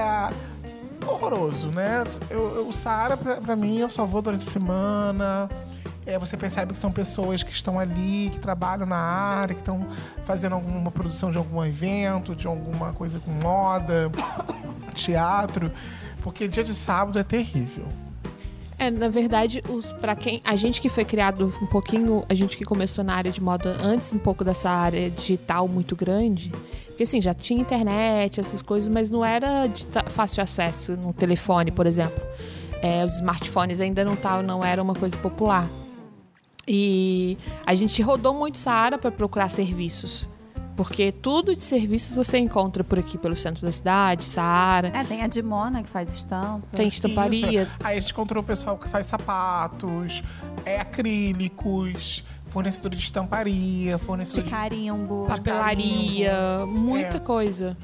horroroso, 1.05 1.67
né? 1.73 2.05
Eu, 2.31 2.55
eu- 2.57 2.69
o 2.69 2.73
Saara, 2.73 3.17
pra, 3.17 3.37
pra 3.41 3.57
mim, 3.57 3.79
eu 3.79 3.89
só 3.89 4.05
vou 4.07 4.23
durante 4.23 4.47
a 4.47 4.51
semana. 4.51 5.51
É, 6.07 6.17
você 6.19 6.37
percebe 6.37 6.73
que 6.73 6.79
são 6.79 6.93
pessoas 6.93 7.43
que 7.43 7.51
estão 7.53 7.79
ali, 7.79 8.31
que 8.33 8.39
trabalham 8.41 8.87
na 8.87 8.97
área, 8.97 9.55
que 9.55 9.61
estão 9.61 9.85
fazendo 10.25 10.55
alguma 10.55 10.91
produção 10.93 11.31
de 11.33 11.39
algum 11.39 11.65
evento, 11.65 12.35
de 12.37 12.47
alguma 12.47 12.93
coisa 12.93 13.19
com 13.21 13.31
moda, 13.33 14.11
teatro. 14.93 15.71
Porque 16.23 16.47
dia 16.47 16.63
de 16.63 16.75
sábado 16.75 17.19
é 17.19 17.23
terrível. 17.23 17.87
É, 18.79 18.91
na 18.91 19.09
verdade, 19.09 19.63
os, 19.69 19.93
para 19.93 20.17
quem. 20.17 20.41
A 20.45 20.57
gente 20.57 20.81
que 20.81 20.89
foi 20.89 21.05
criado 21.05 21.53
um 21.63 21.67
pouquinho. 21.67 22.25
A 22.29 22.35
gente 22.35 22.57
que 22.57 22.65
começou 22.65 23.05
na 23.05 23.15
área 23.15 23.31
de 23.31 23.41
moda 23.41 23.77
antes 23.81 24.13
um 24.13 24.19
pouco 24.19 24.43
dessa 24.45 24.71
área 24.71 25.11
digital 25.11 25.69
muito 25.69 25.95
grande. 25.95 26.51
Porque 26.87 27.05
assim, 27.05 27.21
já 27.21 27.33
tinha 27.33 27.61
internet, 27.61 28.41
essas 28.41 28.61
coisas, 28.61 28.93
mas 28.93 29.11
não 29.11 29.25
era 29.25 29.67
de 29.67 29.87
fácil 30.11 30.43
acesso 30.43 30.97
no 30.97 31.13
telefone, 31.13 31.71
por 31.71 31.87
exemplo. 31.87 32.23
É, 32.83 33.05
os 33.05 33.15
smartphones 33.15 33.81
ainda 33.81 34.05
não, 34.05 34.17
tavam, 34.17 34.43
não 34.43 34.65
era 34.65 34.83
uma 34.83 34.95
coisa 34.95 35.17
popular. 35.17 35.69
E 36.67 37.39
a 37.65 37.75
gente 37.75 38.01
rodou 38.03 38.35
muito 38.35 38.59
Saara 38.59 38.99
para 38.99 39.11
procurar 39.11 39.49
serviços. 39.49 40.29
Porque 40.77 41.13
tudo 41.13 41.55
de 41.55 41.63
serviços 41.63 42.17
você 42.17 42.39
encontra 42.39 42.83
por 42.83 42.99
aqui, 42.99 43.19
pelo 43.19 43.37
centro 43.37 43.61
da 43.65 43.71
cidade, 43.71 44.25
Saara. 44.25 44.89
É, 44.89 45.05
tem 45.05 45.23
a 45.23 45.27
Dimona 45.27 45.83
que 45.83 45.89
faz 45.89 46.11
estampa. 46.13 46.67
Tem 46.73 46.89
estamparia. 46.89 47.63
Isso. 47.63 47.71
Aí 47.85 47.99
a 47.99 48.01
gente 48.01 48.13
encontrou 48.13 48.43
o 48.43 48.47
pessoal 48.47 48.79
que 48.79 48.89
faz 48.89 49.07
sapatos, 49.07 50.23
é, 50.65 50.81
acrílicos, 50.81 52.25
fornecedor 52.49 52.91
de 52.91 52.99
estamparia, 52.99 53.99
fornecedor 53.99 54.45
de 54.45 54.51
carimbo. 54.51 55.27
papelaria, 55.27 56.65
muita 56.67 57.17
É. 57.17 57.21
coisa. 57.21 57.77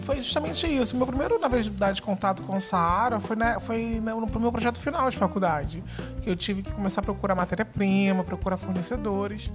Foi 0.00 0.16
justamente 0.16 0.66
isso. 0.66 0.96
Meu 0.96 1.06
primeiro, 1.06 1.38
na 1.38 1.46
verdade, 1.46 2.02
contato 2.02 2.42
com 2.42 2.56
o 2.56 2.60
Saara 2.60 3.20
foi, 3.20 3.36
né, 3.36 3.58
foi 3.60 4.00
no, 4.04 4.22
no 4.22 4.40
meu 4.40 4.50
projeto 4.50 4.80
final 4.80 5.08
de 5.08 5.16
faculdade. 5.16 5.84
Que 6.20 6.28
eu 6.30 6.34
tive 6.34 6.62
que 6.62 6.72
começar 6.72 7.00
a 7.00 7.04
procurar 7.04 7.36
matéria-prima, 7.36 8.24
procurar 8.24 8.56
fornecedores. 8.56 9.52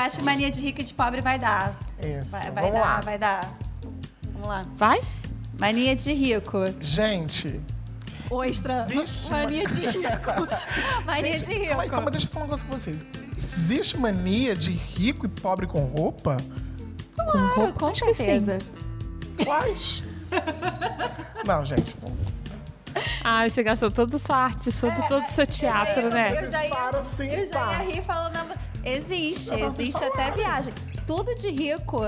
Eu 0.00 0.06
acho 0.06 0.18
que 0.18 0.24
mania 0.24 0.50
de 0.50 0.62
rico 0.62 0.80
e 0.80 0.84
de 0.84 0.94
pobre 0.94 1.20
vai 1.20 1.38
dar. 1.38 1.78
Isso. 2.02 2.30
Vai, 2.30 2.50
vai 2.50 2.72
dar, 2.72 2.80
lá. 2.80 3.00
vai 3.00 3.18
dar. 3.18 3.58
Vamos 4.32 4.48
lá. 4.48 4.64
Vai? 4.74 5.02
Mania 5.58 5.94
de 5.94 6.14
rico. 6.14 6.58
Gente, 6.80 7.60
Ostra. 8.30 8.86
Existe 8.88 9.30
Mania 9.30 9.68
de 9.68 9.86
rico. 9.86 10.48
Mania 11.04 11.38
de 11.38 11.52
rico. 11.52 11.66
calma, 11.66 11.82
aí, 11.82 11.90
calma, 11.90 12.10
deixa 12.10 12.26
eu 12.26 12.30
falar 12.30 12.44
um 12.44 12.46
negócio 12.46 12.66
com 12.66 12.78
vocês. 12.78 13.04
Existe 13.36 13.98
mania 13.98 14.56
de 14.56 14.70
rico 14.70 15.26
e 15.26 15.28
pobre 15.28 15.66
com 15.66 15.80
roupa? 15.84 16.38
Claro, 17.14 17.72
com 17.74 17.86
Acho 17.86 18.04
que 18.06 18.14
certeza. 18.14 18.58
Quais? 19.44 20.02
Não, 21.46 21.62
gente. 21.62 21.94
Ah, 23.22 23.46
você 23.46 23.62
gastou 23.62 23.90
toda 23.90 24.16
a 24.16 24.18
sua 24.18 24.36
arte, 24.36 24.70
todo, 24.72 25.08
todo 25.08 25.26
o 25.26 25.30
seu 25.30 25.46
teatro, 25.46 26.02
Eu 26.04 26.10
né? 26.10 26.46
já 26.46 26.64
ia, 26.64 26.70
Para 26.70 27.04
sim, 27.04 27.28
eu 27.28 27.46
já 27.46 27.72
ia 27.72 27.78
rir 27.78 28.02
falando. 28.02 28.69
Existe, 28.84 29.54
existe 29.54 30.02
até 30.04 30.30
viagem. 30.30 30.72
Tudo 31.06 31.34
de 31.34 31.50
rico 31.50 32.00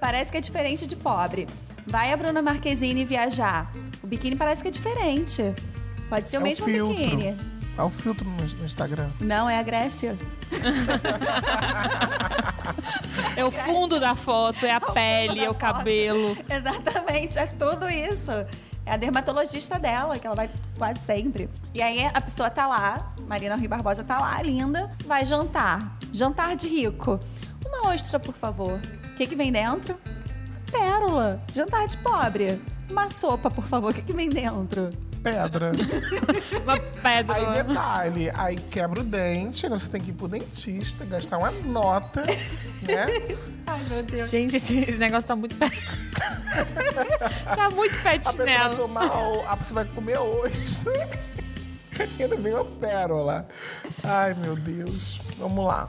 parece 0.00 0.30
que 0.30 0.38
é 0.38 0.40
diferente 0.40 0.86
de 0.86 0.96
pobre. 0.96 1.46
Vai 1.86 2.12
a 2.12 2.16
Bruna 2.16 2.42
Marquezine 2.42 3.04
viajar. 3.04 3.70
O 4.02 4.06
biquíni 4.06 4.34
parece 4.36 4.62
que 4.62 4.68
é 4.68 4.70
diferente. 4.70 5.42
Pode 6.08 6.28
ser 6.28 6.38
o 6.38 6.40
É 6.40 6.44
mesmo 6.44 6.66
filtro. 6.66 6.94
biquíni. 6.94 7.36
É 7.78 7.82
o 7.82 7.90
filtro 7.90 8.28
no, 8.28 8.36
no 8.36 8.64
Instagram. 8.64 9.10
Não, 9.20 9.48
é 9.48 9.58
a 9.58 9.62
Grécia. 9.62 10.16
É 13.36 13.44
o 13.44 13.50
fundo 13.50 14.00
da 14.00 14.14
foto, 14.14 14.64
é 14.64 14.72
a 14.72 14.80
pele, 14.80 15.40
é 15.44 15.50
o 15.50 15.54
cabelo. 15.54 16.36
Exatamente, 16.48 17.38
é 17.38 17.46
tudo 17.46 17.88
isso. 17.88 18.30
É 18.84 18.92
a 18.92 18.96
dermatologista 18.96 19.78
dela, 19.78 20.18
que 20.18 20.26
ela 20.26 20.36
vai 20.36 20.48
quase 20.78 21.00
sempre. 21.00 21.50
E 21.74 21.82
aí 21.82 22.04
a 22.14 22.20
pessoa 22.20 22.48
tá 22.48 22.66
lá, 22.66 23.12
Marina 23.26 23.56
Rui 23.56 23.68
Barbosa 23.68 24.04
tá 24.04 24.18
lá, 24.18 24.40
linda, 24.42 24.90
vai 25.04 25.24
jantar. 25.24 25.95
Jantar 26.16 26.56
de 26.56 26.66
rico. 26.66 27.20
Uma 27.66 27.90
ostra, 27.92 28.18
por 28.18 28.34
favor. 28.34 28.80
O 29.12 29.14
que, 29.16 29.26
que 29.26 29.36
vem 29.36 29.52
dentro? 29.52 29.94
Pérola. 30.72 31.42
Jantar 31.52 31.86
de 31.86 31.96
pobre. 31.98 32.58
Uma 32.90 33.06
sopa, 33.10 33.50
por 33.50 33.66
favor. 33.66 33.90
O 33.90 33.94
que, 33.94 34.00
que 34.00 34.14
vem 34.14 34.30
dentro? 34.30 34.88
Pedra. 35.22 35.72
Uma 36.64 36.78
pedra. 36.78 37.34
Aí 37.34 37.64
detalhe, 37.64 38.30
aí 38.34 38.56
quebra 38.56 39.00
o 39.00 39.04
dente, 39.04 39.68
né? 39.68 39.76
você 39.76 39.90
tem 39.90 40.00
que 40.00 40.10
ir 40.10 40.14
pro 40.14 40.28
dentista, 40.28 41.04
gastar 41.04 41.36
uma 41.36 41.50
nota, 41.50 42.22
né? 42.22 43.36
Ai, 43.66 43.82
meu 43.90 44.02
Deus. 44.04 44.30
Gente, 44.30 44.56
esse 44.56 44.92
negócio 44.96 45.26
tá 45.26 45.34
muito 45.36 45.54
pé. 45.56 45.66
tá 47.56 47.68
muito 47.74 48.00
pé 48.02 48.18
de 48.18 48.28
A 48.28 48.32
pessoa 48.32 48.46
vai 48.68 48.76
tomar, 48.76 49.04
o- 49.32 49.48
a 49.48 49.56
pessoa 49.56 49.84
vai 49.84 49.92
comer 49.94 50.18
hoje. 50.18 50.64
Ainda 52.20 52.36
vem 52.36 52.54
uma 52.54 52.64
pérola. 52.64 53.48
Ai, 54.04 54.32
meu 54.34 54.54
Deus. 54.54 55.20
Vamos 55.38 55.66
lá. 55.66 55.88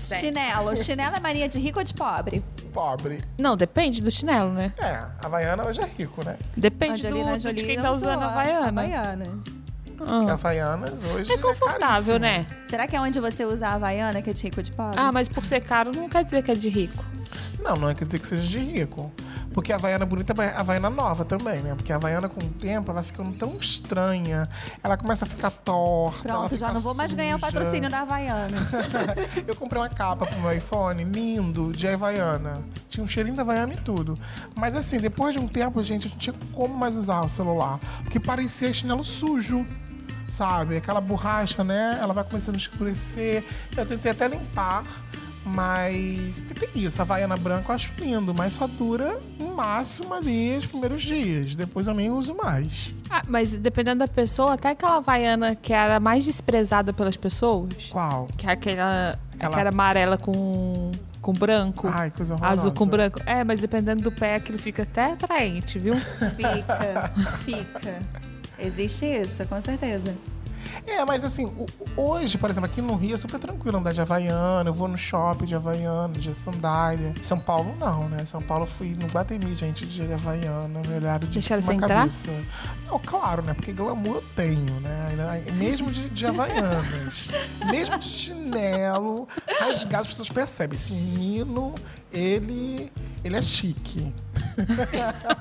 Chinelo. 0.00 0.76
Chinelo 0.76 1.14
é 1.16 1.20
mania 1.20 1.48
de 1.48 1.58
rico 1.58 1.78
ou 1.78 1.84
de 1.84 1.94
pobre? 1.94 2.42
Pobre. 2.72 3.20
Não, 3.38 3.56
depende 3.56 4.00
do 4.00 4.10
chinelo, 4.10 4.52
né? 4.52 4.72
É, 4.78 4.86
a 4.86 5.10
Havaiana 5.24 5.66
hoje 5.66 5.80
é 5.80 5.86
rico, 5.98 6.24
né? 6.24 6.36
Depende 6.56 7.02
do, 7.08 7.52
de 7.54 7.64
quem 7.64 7.80
tá 7.80 7.90
usando 7.90 8.22
Havaiana. 8.22 8.68
Havaianas. 8.68 9.60
Porque 9.96 10.12
Ah. 10.12 10.32
Havaianas 10.32 11.04
hoje 11.04 11.30
É 11.32 11.36
confortável, 11.36 12.18
caríssimo. 12.18 12.18
né? 12.20 12.46
Será 12.66 12.86
que 12.86 12.96
é 12.96 13.00
onde 13.00 13.20
você 13.20 13.44
usa 13.44 13.68
a 13.68 13.74
Havaiana 13.74 14.22
que 14.22 14.30
é 14.30 14.32
de 14.32 14.42
rico 14.42 14.56
ou 14.58 14.62
de 14.62 14.72
pobre? 14.72 14.98
Ah, 14.98 15.12
mas 15.12 15.28
por 15.28 15.44
ser 15.44 15.60
caro 15.62 15.90
não 15.94 16.08
quer 16.08 16.24
dizer 16.24 16.42
que 16.42 16.50
é 16.50 16.54
de 16.54 16.68
rico. 16.68 17.04
Não, 17.62 17.74
não 17.76 17.88
é 17.90 17.94
quer 17.94 18.04
dizer 18.06 18.18
que 18.18 18.26
seja 18.26 18.42
de 18.42 18.58
rico. 18.58 19.12
Porque 19.52 19.72
a 19.72 19.76
Havaiana 19.76 20.06
bonita 20.06 20.32
é 20.42 20.48
a 20.50 20.60
Havaiana 20.60 20.90
nova 20.90 21.24
também, 21.24 21.60
né? 21.60 21.74
Porque 21.74 21.92
a 21.92 21.96
Havaiana, 21.96 22.28
com 22.28 22.40
o 22.40 22.48
tempo, 22.50 22.90
ela 22.90 23.02
ficando 23.02 23.32
tão 23.36 23.56
estranha. 23.56 24.48
Ela 24.82 24.96
começa 24.96 25.24
a 25.24 25.28
ficar 25.28 25.50
torta. 25.50 26.28
Pronto, 26.28 26.56
já 26.56 26.68
fica 26.68 26.72
não 26.74 26.80
vou 26.80 26.94
mais 26.94 27.12
ganhar 27.14 27.36
o 27.36 27.40
patrocínio 27.40 27.90
da 27.90 28.00
Havaianas. 28.00 28.72
Eu 29.46 29.56
comprei 29.56 29.82
uma 29.82 29.88
capa 29.88 30.24
pro 30.24 30.38
meu 30.40 30.52
iPhone, 30.52 31.02
lindo, 31.04 31.72
de 31.72 31.88
Havaiana. 31.88 32.62
Tinha 32.88 33.02
um 33.02 33.06
cheirinho 33.06 33.34
da 33.34 33.42
Havaiana 33.42 33.74
e 33.74 33.78
tudo. 33.78 34.16
Mas 34.54 34.76
assim, 34.76 34.98
depois 34.98 35.34
de 35.34 35.40
um 35.40 35.48
tempo, 35.48 35.82
gente, 35.82 36.06
eu 36.06 36.12
não 36.12 36.18
tinha 36.18 36.34
como 36.52 36.74
mais 36.74 36.94
usar 36.94 37.20
o 37.20 37.28
celular. 37.28 37.80
Porque 38.02 38.20
parecia 38.20 38.72
chinelo 38.72 39.02
sujo. 39.02 39.66
Sabe? 40.28 40.76
Aquela 40.76 41.00
borracha, 41.00 41.64
né? 41.64 41.98
Ela 42.00 42.14
vai 42.14 42.22
começando 42.22 42.54
a 42.54 42.58
escurecer. 42.58 43.44
Eu 43.76 43.84
tentei 43.84 44.12
até 44.12 44.28
limpar, 44.28 44.84
Mas. 45.54 46.40
Porque 46.40 46.66
tem 46.66 46.84
isso, 46.84 47.00
a 47.00 47.04
Havaiana 47.04 47.36
branca 47.36 47.70
eu 47.70 47.74
acho 47.74 47.92
lindo, 47.98 48.34
mas 48.34 48.52
só 48.54 48.66
dura 48.66 49.20
no 49.38 49.54
máximo 49.54 50.14
ali 50.14 50.56
os 50.56 50.66
primeiros 50.66 51.02
dias. 51.02 51.54
Depois 51.56 51.86
eu 51.86 51.94
nem 51.94 52.10
uso 52.10 52.34
mais. 52.34 52.94
Ah, 53.08 53.22
mas 53.26 53.52
dependendo 53.58 53.98
da 54.00 54.08
pessoa, 54.08 54.54
até 54.54 54.70
aquela 54.70 54.96
Havaiana 54.96 55.54
que 55.54 55.72
era 55.72 55.98
mais 56.00 56.24
desprezada 56.24 56.92
pelas 56.92 57.16
pessoas, 57.16 57.68
Qual? 57.90 58.28
que 58.36 58.46
é 58.46 58.52
aquela, 58.52 59.18
Aquela- 59.34 59.54
aquela 59.54 59.68
amarela 59.70 60.16
com, 60.18 60.90
com 61.20 61.32
branco. 61.32 61.88
Ai, 61.92 62.10
coisa 62.10 62.34
horrorosa. 62.34 62.60
Azul 62.62 62.72
com 62.72 62.86
branco. 62.86 63.20
É, 63.26 63.42
mas 63.44 63.60
dependendo 63.60 64.02
do 64.02 64.12
pé, 64.12 64.36
aquilo 64.36 64.58
fica 64.58 64.82
até 64.84 65.12
atraente, 65.12 65.78
viu? 65.78 65.94
Fica, 66.36 67.10
fica. 67.44 68.02
Existe 68.58 69.06
isso, 69.06 69.44
com 69.46 69.60
certeza. 69.60 70.14
É, 70.86 71.04
mas 71.04 71.24
assim, 71.24 71.50
hoje, 71.96 72.38
por 72.38 72.50
exemplo, 72.50 72.68
aqui 72.68 72.80
no 72.80 72.96
Rio 72.96 73.14
é 73.14 73.18
super 73.18 73.38
tranquilo 73.38 73.78
andar 73.78 73.92
de 73.92 74.00
Havaiana, 74.00 74.68
eu 74.68 74.74
vou 74.74 74.88
no 74.88 74.96
shopping 74.96 75.46
de 75.46 75.54
Havaiana, 75.54 76.12
de 76.12 76.34
sandália. 76.34 77.12
São 77.22 77.38
Paulo 77.38 77.74
não, 77.78 78.08
né? 78.08 78.24
São 78.26 78.40
Paulo 78.40 78.64
eu 78.64 78.68
fui 78.68 78.96
no 79.00 79.06
Guatemi, 79.06 79.54
gente, 79.54 79.86
de 79.86 80.12
Havaiana, 80.12 80.80
me 80.86 80.94
olharam 80.94 81.26
de 81.26 81.38
Deixaram 81.38 81.62
cima 81.62 81.84
a 81.84 81.88
cabeça. 81.88 82.30
Não, 82.86 82.98
claro, 82.98 83.42
né? 83.42 83.54
Porque 83.54 83.72
glamour 83.72 84.16
eu 84.16 84.24
tenho, 84.34 84.80
né? 84.80 85.44
Mesmo 85.54 85.90
de, 85.90 86.08
de 86.10 86.26
Havaianas. 86.26 87.28
mesmo 87.70 87.98
de 87.98 88.04
chinelo, 88.04 89.28
rasgado, 89.60 90.02
as 90.02 90.08
pessoas 90.08 90.28
percebem. 90.28 90.76
Esse 90.76 90.92
menino, 90.92 91.74
ele, 92.12 92.90
ele 93.24 93.36
é 93.36 93.42
chique. 93.42 94.12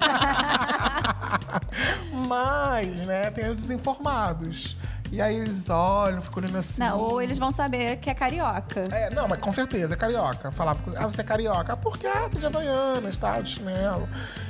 Mas, 2.27 2.88
né, 3.08 3.32
tem 3.32 3.49
os 3.49 3.55
desinformados. 3.62 4.75
E 5.11 5.21
aí 5.21 5.37
eles 5.37 5.69
olham, 5.69 6.21
ficam 6.21 6.43
olhando 6.43 6.57
assim. 6.57 6.81
Não, 6.81 6.99
ou 6.99 7.21
eles 7.21 7.37
vão 7.37 7.51
saber 7.51 7.97
que 7.97 8.09
é 8.09 8.13
carioca. 8.13 8.81
É, 8.91 9.13
não, 9.13 9.27
mas 9.27 9.39
com 9.39 9.51
certeza, 9.51 9.93
é 9.93 9.97
carioca. 9.97 10.51
Falava, 10.51 10.79
ah, 10.97 11.05
você 11.05 11.21
é 11.21 11.23
carioca. 11.23 11.73
Ah, 11.73 11.77
por 11.77 11.97
quê? 11.97 12.07
Ah, 12.07 12.27
de 12.27 12.45
Havaianas, 12.45 13.17
tá, 13.17 13.39
de 13.39 13.49
chinelo. 13.49 14.07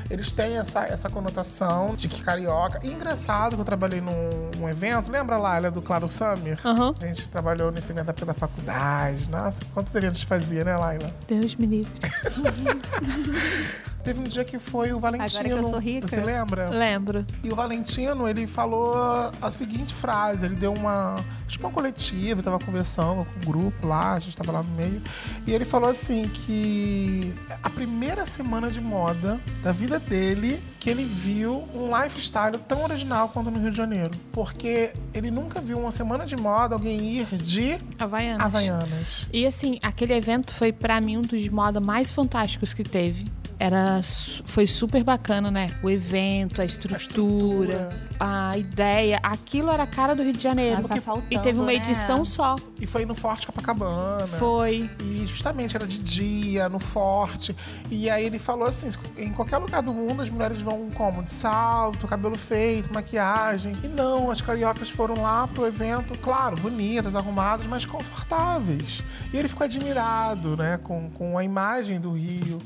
Eles 0.10 0.32
têm 0.32 0.58
essa, 0.58 0.84
essa 0.86 1.10
conotação 1.10 1.96
de 1.96 2.08
que 2.08 2.22
carioca. 2.22 2.80
E 2.84 2.92
engraçado 2.92 3.56
que 3.56 3.62
eu 3.62 3.66
trabalhei 3.66 4.02
num, 4.02 4.52
num 4.58 4.68
evento, 4.68 5.12
lembra 5.12 5.38
lá, 5.38 5.58
ela 5.58 5.68
é 5.68 5.72
do 5.72 5.82
Claro 5.82 6.08
Summer? 6.10 6.60
Aham. 6.66 6.94
A 7.02 7.06
gente 7.06 7.30
trabalhou 7.30 7.72
nesse 7.72 7.92
evento 7.92 8.08
da 8.08 8.14
da 8.30 8.34
faculdade. 8.34 9.30
Nossa, 9.30 9.62
quantos 9.74 9.94
eventos 9.96 10.24
fazia, 10.24 10.64
né, 10.64 10.76
Laila? 10.76 11.10
Deus 11.28 11.56
me 11.56 11.66
livre. 11.66 11.92
Teve 14.04 14.22
um 14.22 14.24
dia 14.24 14.44
que 14.44 14.58
foi 14.58 14.94
o 14.94 15.00
Valentino. 15.00 15.40
Agora 15.40 15.56
que 15.56 15.66
eu 15.66 15.70
sou 15.70 15.80
rica. 15.80 16.08
Você 16.08 16.22
lembra? 16.22 16.70
Lembro. 16.70 17.26
E 17.44 17.52
o 17.52 17.56
Valentino, 17.56 18.28
ele 18.28 18.48
falou 18.48 18.94
a 19.42 19.52
seguinte 19.52 19.94
frase, 19.94 20.46
ele 20.46 20.56
deu 20.56 20.74
uma, 20.74 21.16
acho 21.46 21.58
que 21.58 21.66
uma 21.66 21.72
coletiva, 21.72 22.42
tava 22.42 22.60
conversando 22.60 23.26
com 23.26 23.40
um 23.40 23.52
grupo 23.52 23.88
lá, 23.88 24.14
a 24.14 24.20
gente 24.20 24.38
tava 24.38 24.52
lá 24.52 24.64
no 24.64 24.70
meio, 24.72 25.02
e 25.46 25.54
ele 25.54 25.66
falou 25.66 25.90
assim 25.90 26.24
que 26.24 27.34
a 27.62 27.70
primeira 27.70 28.26
semana 28.26 28.72
de 28.72 28.80
moda 28.80 29.40
da 29.62 29.72
vida 29.72 30.00
dele, 30.00 30.62
que 30.80 30.90
ele 30.90 31.04
viu 31.04 31.68
um 31.74 31.96
lifestyle 31.96 32.58
tão 32.68 32.84
original 32.84 33.30
quanto 33.30 33.52
no 33.52 33.60
Rio 33.60 33.72
de 33.72 33.78
Janeiro, 33.78 34.12
porque 34.32 34.94
ele 35.14 35.30
nunca 35.30 35.60
viu 35.60 35.78
uma 35.78 35.92
semana 35.92 36.26
de 36.26 36.38
moda 36.38 36.76
alguém 36.76 37.00
ir 37.02 37.26
de 37.36 37.78
Havaianas. 37.98 38.46
Havaianas. 38.46 39.28
E 39.34 39.46
assim, 39.46 39.78
aquele 39.84 40.14
evento 40.14 40.54
foi 40.54 40.72
pra 40.72 41.02
mim 41.02 41.18
um 41.18 41.22
dos 41.22 41.42
de 41.42 41.50
moda 41.50 41.80
mais 41.80 42.12
fantásticos 42.12 42.74
que 42.74 42.84
teve. 42.84 43.26
Era, 43.60 44.00
foi 44.46 44.66
super 44.66 45.04
bacana, 45.04 45.52
né? 45.52 45.68
O 45.84 45.90
evento, 45.90 46.62
a 46.62 46.66
estrutura, 46.66 47.90
a, 48.18 48.58
ideia. 48.58 49.20
Aquilo 49.22 49.70
era 49.70 49.84
a 49.84 49.88
cara 49.88 50.16
do 50.16 50.24
Rio 50.24 50.32
de 50.32 50.42
Janeiro. 50.42 50.80
Porque- 50.80 51.02
faltando, 51.02 51.28
e 51.30 51.38
teve 51.40 51.60
uma 51.60 51.68
né? 51.68 51.74
edição 51.74 52.24
só. 52.24 52.56
E 52.80 52.88
foi 52.88 53.06
no 53.06 53.14
Forte 53.14 53.46
Copacabana. 53.48 54.26
Foi. 54.26 54.90
E 55.04 55.26
justamente 55.28 55.76
era 55.76 55.86
de 55.86 56.00
dia, 56.00 56.70
no 56.70 56.80
forte. 56.80 57.54
E 57.92 58.10
aí 58.10 58.26
ele 58.26 58.40
falou 58.40 58.66
assim: 58.66 58.88
em 59.18 59.34
qualquer 59.34 59.58
lugar 59.58 59.84
do 59.84 59.94
mundo 59.94 60.22
as 60.22 60.30
mulheres 60.30 60.62
vão 60.62 60.90
como? 60.92 61.22
De 61.22 61.30
salto, 61.30 62.08
cabelo 62.08 62.38
feito, 62.38 62.94
maquiagem. 62.94 63.76
E 63.84 63.90
não, 63.90 64.32
as 64.32 64.40
cariocas 64.40 64.90
foram 64.90 65.22
lá 65.22 65.48
pro 65.48 65.68
evento, 65.68 66.18
claro, 66.20 66.56
bonitas, 66.56 67.14
arrumadas, 67.14 67.66
mas 67.68 67.86
confortáveis. 67.86 69.04
E 69.34 69.38
ele 69.38 69.50
ficou 69.50 69.66
admirado, 69.66 70.56
né, 70.56 70.80
com, 70.82 71.10
com 71.10 71.38
a 71.38 71.44
imagem 71.44 72.00
do 72.00 72.14
Rio. 72.14 72.60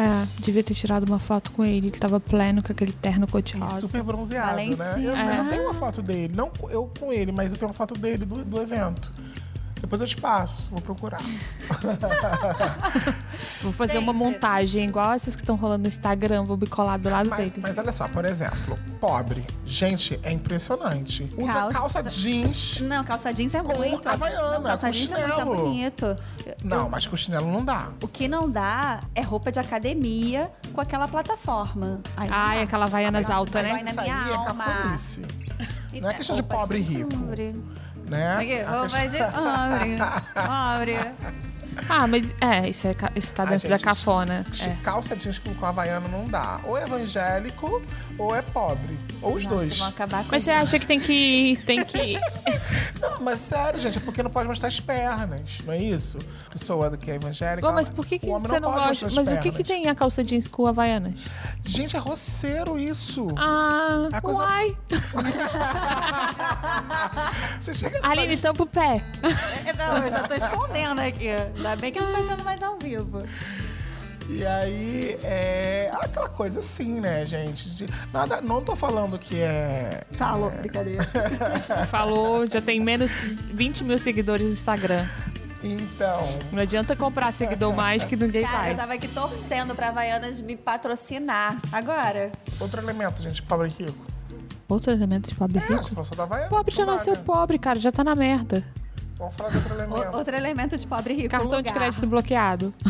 É, 0.00 0.28
devia 0.38 0.62
ter 0.62 0.74
tirado 0.74 1.08
uma 1.08 1.18
foto 1.18 1.50
com 1.50 1.64
ele. 1.64 1.88
Ele 1.88 1.98
tava 1.98 2.20
pleno 2.20 2.62
com 2.62 2.70
aquele 2.70 2.92
terno 2.92 3.26
cor-de-rosa. 3.26 3.80
super 3.80 4.02
bronzeado, 4.04 4.54
né? 4.56 4.70
Valentino. 4.76 5.08
Eu, 5.08 5.16
mas 5.16 5.36
eu 5.38 5.44
É. 5.44 5.48
tenho 5.48 5.62
uma 5.64 5.74
foto 5.74 6.00
dele, 6.00 6.32
não 6.36 6.52
eu 6.70 6.88
com 7.00 7.12
ele, 7.12 7.32
mas 7.32 7.50
eu 7.50 7.58
tenho 7.58 7.68
uma 7.68 7.74
foto 7.74 7.94
dele 7.98 8.24
do, 8.24 8.44
do 8.44 8.60
evento. 8.62 9.10
Depois 9.80 10.00
eu 10.00 10.06
te 10.06 10.16
passo, 10.16 10.70
vou 10.70 10.80
procurar. 10.80 11.20
Vou 13.62 13.72
fazer 13.72 13.98
uma 13.98 14.12
Gente. 14.12 14.22
montagem 14.24 14.84
igual 14.88 15.12
essas 15.12 15.34
que 15.34 15.42
estão 15.42 15.56
rolando 15.56 15.82
no 15.84 15.88
Instagram. 15.88 16.44
Vou 16.44 16.56
me 16.56 16.66
colar 16.66 16.98
do 16.98 17.08
lado 17.10 17.28
Mas, 17.28 17.50
dele. 17.50 17.62
mas 17.62 17.78
olha 17.78 17.92
só, 17.92 18.08
por 18.08 18.24
exemplo, 18.24 18.78
pobre. 19.00 19.44
Gente, 19.64 20.18
é 20.22 20.32
impressionante. 20.32 21.28
Usa 21.36 21.52
calça, 21.52 21.72
Calça- 22.02 22.04
jeans. 22.04 22.80
Não, 22.80 23.04
calça 23.04 23.32
jeans 23.32 23.54
é 23.54 23.62
Com 23.62 23.76
muito. 23.76 24.08
havaiana, 24.08 24.52
não, 24.58 24.62
calça 24.62 24.86
com 24.86 24.92
jeans 24.92 25.12
é 25.12 25.18
muito 25.18 25.30
chinelo. 25.34 25.56
bonito. 25.56 26.16
Não, 26.64 26.88
mas 26.88 27.06
com 27.06 27.16
chinelo 27.16 27.50
não 27.50 27.64
dá. 27.64 27.88
O 28.02 28.08
que 28.08 28.28
não 28.28 28.48
dá 28.48 29.00
é 29.14 29.22
roupa 29.22 29.50
de 29.50 29.58
academia 29.60 30.50
com 30.72 30.80
aquela 30.80 31.08
plataforma. 31.08 32.00
Ai, 32.16 32.28
dá. 32.28 32.62
aquela 32.62 32.84
Havaianas 32.86 33.24
Nossa, 33.24 33.34
alta, 33.36 33.62
vai 33.62 33.64
né? 33.64 33.82
na 33.82 33.90
Isso 33.90 34.00
minha 34.00 34.24
aí 34.24 34.30
é 34.30 34.34
alma. 34.34 34.64
cafonice. 34.64 35.22
Não 36.00 36.08
é 36.10 36.14
questão 36.14 36.36
de 36.36 36.42
pobre 36.42 36.78
e 36.78 36.82
rico. 36.82 37.08
pobre. 37.10 37.56
Né? 38.08 38.36
Aqui, 38.36 38.62
roupa 38.62 39.08
de 39.08 39.18
pobre. 39.32 39.96
Pobre. 40.34 41.14
Ah, 41.88 42.06
mas 42.06 42.32
é, 42.40 42.68
isso, 42.68 42.86
é, 42.86 42.94
isso 43.14 43.32
tá 43.34 43.44
Ai, 43.44 43.50
dentro 43.50 43.68
da 43.68 43.76
gente, 43.76 43.84
cafona. 43.84 44.44
É. 44.64 44.68
Calça 44.82 45.16
jeans 45.16 45.38
com, 45.38 45.54
com 45.54 45.66
havaiano 45.66 46.08
não 46.08 46.26
dá. 46.26 46.60
Ou 46.64 46.76
é 46.76 46.82
evangélico 46.82 47.82
ou 48.18 48.34
é 48.34 48.42
pobre. 48.42 48.98
Ou 49.22 49.34
os 49.34 49.44
Nossa, 49.44 49.56
dois. 49.56 49.78
vão 49.78 49.88
acabar 49.88 50.24
com 50.24 50.30
Mas 50.30 50.42
você 50.42 50.50
acha 50.50 50.78
que 50.78 50.86
tem 50.86 51.00
que. 51.00 51.58
Tem 51.66 51.84
que. 51.84 52.18
Não, 53.00 53.20
mas 53.20 53.40
sério, 53.40 53.78
gente, 53.78 53.98
é 53.98 54.00
porque 54.00 54.22
não 54.24 54.30
pode 54.30 54.48
mostrar 54.48 54.66
as 54.68 54.80
pernas. 54.80 55.58
Não 55.64 55.72
é 55.72 55.78
isso? 55.78 56.18
Pessoa 56.50 56.96
que 56.96 57.08
é 57.10 57.14
evangélica. 57.14 57.66
Bom, 57.66 57.72
mas 57.72 57.86
ela- 57.86 57.94
por 57.94 58.04
que, 58.04 58.18
que 58.18 58.26
você 58.26 58.58
não 58.58 58.72
pode 58.72 58.88
gosta? 58.88 59.06
Mas 59.14 59.28
as 59.28 59.38
o 59.38 59.40
que, 59.40 59.50
que 59.52 59.62
pernas. 59.62 59.66
tem 59.68 59.88
a 59.88 59.94
calça 59.94 60.24
jeans 60.24 60.48
com 60.48 60.66
Havaianas? 60.66 61.14
Gente, 61.64 61.94
é 61.96 61.98
roceiro 62.00 62.76
isso. 62.78 63.28
Ah, 63.36 64.08
É 64.12 64.20
coisa- 64.20 64.40
uai. 64.42 64.76
Você 67.60 67.74
chega 67.74 68.00
Aline, 68.02 68.36
tampa 68.36 68.62
o 68.62 68.66
pé. 68.66 69.02
Não, 69.76 69.98
eu 69.98 70.10
já 70.10 70.22
tô 70.26 70.34
escondendo 70.34 71.00
aqui. 71.00 71.28
Ainda 71.68 71.80
bem 71.80 71.92
que 71.92 72.00
não 72.00 72.12
tá 72.12 72.24
sendo 72.24 72.44
mais 72.44 72.62
ao 72.62 72.78
vivo. 72.78 73.22
E 74.30 74.44
aí, 74.44 75.18
é 75.22 75.90
aquela 76.02 76.28
coisa 76.28 76.60
assim, 76.60 77.00
né, 77.00 77.24
gente? 77.26 77.68
De- 77.70 77.86
nada, 78.12 78.40
não 78.40 78.62
tô 78.62 78.74
falando 78.76 79.18
que 79.18 79.38
é. 79.40 80.02
Falou, 80.12 80.50
brincadeira. 80.50 81.02
Falou, 81.90 82.46
já 82.46 82.60
tem 82.60 82.78
menos 82.80 83.10
20 83.52 83.84
mil 83.84 83.98
seguidores 83.98 84.46
no 84.46 84.52
Instagram. 84.52 85.06
Então. 85.62 86.20
Não 86.52 86.60
adianta 86.62 86.94
comprar 86.94 87.32
seguidor 87.32 87.74
mais 87.74 88.04
que 88.04 88.16
ninguém 88.16 88.44
Cara, 88.44 88.58
vai. 88.58 88.72
eu 88.72 88.76
tava 88.76 88.94
aqui 88.94 89.08
torcendo 89.08 89.74
pra 89.74 89.88
Havaianas 89.88 90.40
me 90.40 90.56
patrocinar. 90.56 91.56
Agora, 91.72 92.30
Outro 92.60 92.80
elemento, 92.80 93.20
gente, 93.22 93.42
pobre 93.42 93.68
e 93.78 93.84
rico. 93.84 94.06
Outro 94.68 94.92
elemento 94.92 95.28
de 95.28 95.34
pobre 95.34 95.58
É, 95.58 95.62
rico? 95.62 95.90
Pobre 96.50 96.74
já 96.74 96.84
nasceu 96.86 97.14
vale. 97.14 97.24
pobre, 97.26 97.58
cara, 97.58 97.80
já 97.80 97.90
tá 97.90 98.04
na 98.04 98.14
merda. 98.14 98.62
Vamos 99.18 99.34
falar 99.34 99.50
de 99.50 99.56
outro 99.56 99.74
elemento. 99.74 100.08
o- 100.12 100.16
outro 100.16 100.36
elemento 100.36 100.78
de 100.78 100.86
pobre 100.86 101.12
e 101.14 101.16
rico. 101.16 101.28
Cartão 101.30 101.50
de 101.62 101.68
lugar. 101.68 101.74
crédito 101.74 102.06
bloqueado. 102.06 102.72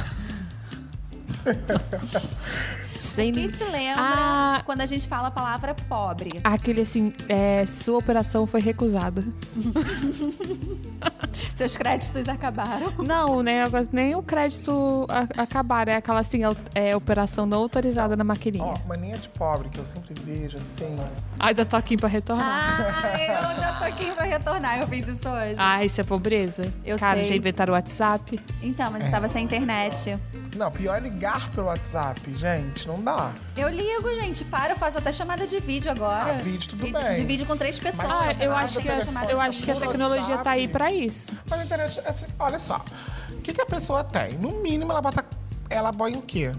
Sem 3.00 3.30
O 3.30 3.34
que 3.34 3.48
te 3.48 3.64
lembra 3.64 3.94
Ah. 4.02 4.62
quando 4.66 4.80
a 4.82 4.86
gente 4.86 5.08
fala 5.08 5.28
a 5.28 5.30
palavra 5.30 5.74
pobre? 5.88 6.30
Aquele 6.44 6.82
assim, 6.82 7.12
é, 7.28 7.64
sua 7.66 7.98
operação 7.98 8.46
foi 8.46 8.60
recusada. 8.60 9.24
Seus 11.54 11.76
créditos 11.76 12.28
acabaram. 12.28 12.92
Não, 12.98 13.42
né? 13.42 13.64
Nem 13.92 14.14
o 14.14 14.22
crédito 14.22 15.06
a- 15.08 15.42
acabar. 15.42 15.88
É 15.88 15.96
aquela 15.96 16.20
assim, 16.20 16.42
é, 16.74 16.90
é 16.90 16.96
operação 16.96 17.46
não 17.46 17.58
autorizada 17.58 18.16
na 18.16 18.24
maquininha. 18.24 18.64
Ó, 18.64 18.74
mania 18.86 19.16
de 19.16 19.28
pobre 19.28 19.68
que 19.68 19.78
eu 19.78 19.86
sempre 19.86 20.14
vejo, 20.22 20.58
assim. 20.58 20.96
Ai, 21.38 21.54
dá 21.54 21.64
toquinho 21.64 22.00
pra 22.00 22.08
retornar. 22.08 22.48
Ah, 22.48 23.18
eu 23.18 23.48
ainda 23.48 23.72
tô 23.74 23.84
aqui 23.84 24.10
pra 24.12 24.24
retornar. 24.24 24.78
Eu 24.80 24.86
fiz 24.88 25.06
isso 25.08 25.28
hoje. 25.28 25.54
Ah, 25.58 25.84
isso 25.84 26.00
é 26.00 26.04
pobreza? 26.04 26.72
Eu 26.84 26.98
Cara, 26.98 27.18
sei. 27.20 27.28
já 27.28 27.36
inventaram 27.36 27.72
o 27.72 27.76
WhatsApp? 27.76 28.40
Então, 28.62 28.90
mas 28.90 29.04
eu 29.04 29.10
tava 29.10 29.28
sem 29.28 29.44
internet. 29.44 30.18
Não, 30.56 30.70
pior 30.70 30.96
é 30.96 31.00
ligar 31.00 31.48
pelo 31.50 31.66
WhatsApp, 31.68 32.20
gente. 32.34 32.86
Não 32.88 33.00
dá. 33.02 33.32
Eu 33.56 33.68
ligo, 33.68 34.08
gente. 34.20 34.44
Para, 34.44 34.72
eu 34.72 34.76
faço 34.76 34.98
até 34.98 35.12
chamada 35.12 35.46
de 35.46 35.60
vídeo 35.60 35.90
agora. 35.90 36.34
Ah, 36.34 36.42
vídeo, 36.42 36.68
tudo 36.70 36.86
E 36.86 36.92
bem. 36.92 37.14
De 37.14 37.22
vídeo 37.24 37.46
com 37.46 37.56
três 37.56 37.78
pessoas. 37.78 38.08
Ah, 38.10 38.32
eu 38.42 38.52
acho 38.54 38.78
que, 38.80 38.88
telefone, 38.88 39.26
eu 39.30 39.40
acho 39.40 39.62
que 39.62 39.70
a 39.70 39.74
tecnologia 39.76 40.38
tá 40.38 40.50
aí 40.52 40.62
WhatsApp. 40.62 40.72
pra 40.72 40.92
isso. 40.92 41.27
Mas 41.48 41.60
a 41.60 41.64
internet, 41.64 42.00
assim, 42.06 42.26
olha 42.38 42.58
só. 42.58 42.82
O 43.30 43.40
que, 43.42 43.52
que 43.52 43.60
a 43.60 43.66
pessoa 43.66 44.02
tem? 44.04 44.32
No 44.38 44.50
mínimo, 44.62 44.90
ela 44.90 45.00
bota. 45.00 45.24
Ela 45.70 45.92
põe 45.92 46.16
o 46.16 46.22
quê? 46.22 46.52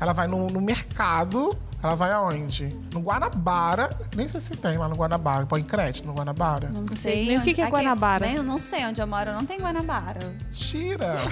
Ela 0.00 0.12
vai 0.12 0.26
no, 0.26 0.46
no 0.48 0.60
mercado, 0.60 1.56
ela 1.82 1.94
vai 1.94 2.10
aonde? 2.12 2.68
No 2.92 3.00
Guanabara. 3.00 3.90
Nem 4.16 4.26
sei 4.26 4.40
se 4.40 4.56
tem 4.56 4.76
lá 4.78 4.88
no 4.88 4.96
Guanabara. 4.96 5.46
Põe 5.46 5.62
crédito 5.62 6.06
no 6.06 6.12
Guanabara. 6.14 6.68
Não 6.72 6.86
sei 6.88 7.26
nem 7.28 7.38
o 7.38 7.42
que 7.42 7.50
onde- 7.50 7.54
que 7.54 7.60
é 7.60 7.64
aqui- 7.64 7.72
Guanabara. 7.72 8.26
nem- 8.26 8.42
não 8.42 8.58
sei 8.58 8.84
onde 8.84 9.00
eu 9.00 9.06
moro, 9.06 9.32
não 9.32 9.44
tem 9.46 9.60
Guanabara. 9.60 10.34
Tira! 10.50 11.14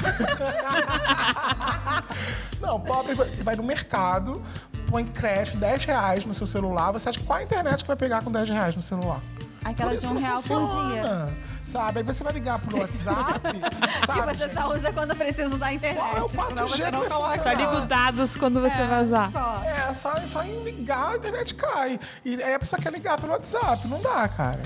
Não, 2.60 2.78
pobre 2.80 3.14
vai- 3.14 3.28
vai 3.42 3.56
no 3.56 3.62
mercado, 3.62 4.42
põe 4.86 5.04
crédito, 5.04 5.56
10 5.56 5.84
reais 5.84 6.24
no 6.26 6.34
seu 6.34 6.46
celular. 6.46 6.92
Você 6.92 7.08
acha 7.08 7.18
que 7.18 7.24
qual 7.24 7.38
a 7.38 7.42
internet 7.42 7.82
que 7.82 7.88
vai 7.88 7.96
pegar 7.96 8.22
com 8.22 8.30
10 8.30 8.48
reais 8.48 8.76
no 8.76 8.82
celular? 8.82 9.20
Aquela 9.64 9.96
de 9.96 10.06
um 10.06 10.18
real 10.18 10.40
por 10.42 10.66
dia. 10.66 11.36
Sabe? 11.64 11.98
Aí 11.98 12.04
você 12.04 12.24
vai 12.24 12.32
ligar 12.32 12.58
pro 12.58 12.78
WhatsApp, 12.80 13.40
Que 14.00 14.06
sabe? 14.06 14.34
você 14.34 14.48
só 14.48 14.72
usa 14.74 14.92
quando 14.92 15.14
precisa 15.14 15.54
usar 15.54 15.66
a 15.66 15.72
internet. 15.74 16.00
Qual 16.02 16.16
é 16.16 16.22
o 16.22 16.28
senão 16.28 16.46
4G 16.46 16.68
você 16.68 16.82
que 16.84 16.90
não 16.90 17.08
coloca. 17.08 17.38
Só 17.38 17.50
liga 17.52 17.76
o 17.76 17.80
dados 17.82 18.36
quando 18.36 18.60
você 18.60 18.86
vai 18.86 19.02
usar. 19.02 19.30
Só. 19.30 19.62
É, 19.64 19.94
só, 19.94 20.14
só 20.26 20.42
em 20.42 20.64
ligar 20.64 21.10
a 21.12 21.16
internet 21.16 21.54
cai. 21.54 22.00
E 22.24 22.42
aí 22.42 22.54
a 22.54 22.58
pessoa 22.58 22.80
quer 22.80 22.92
ligar 22.92 23.20
pelo 23.20 23.32
WhatsApp. 23.32 23.86
Não 23.86 24.00
dá, 24.00 24.26
cara. 24.28 24.62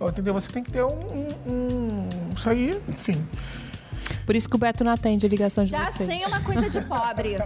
Entendeu? 0.00 0.34
Você 0.34 0.52
tem 0.52 0.62
que 0.62 0.70
ter 0.70 0.82
um. 0.84 0.88
um- 0.88 1.52
um- 1.52 2.08
isso 2.36 2.48
aí, 2.50 2.80
enfim. 2.88 3.26
Por 4.26 4.36
isso 4.36 4.48
que 4.48 4.54
o 4.54 4.58
Beto 4.58 4.84
não 4.84 4.92
atende 4.92 5.24
a 5.24 5.28
ligação 5.28 5.64
de 5.64 5.70
Já 5.70 5.90
vocês. 5.90 6.08
sei 6.08 6.24
uma 6.26 6.40
coisa 6.40 6.68
de 6.68 6.80
pobre. 6.82 7.36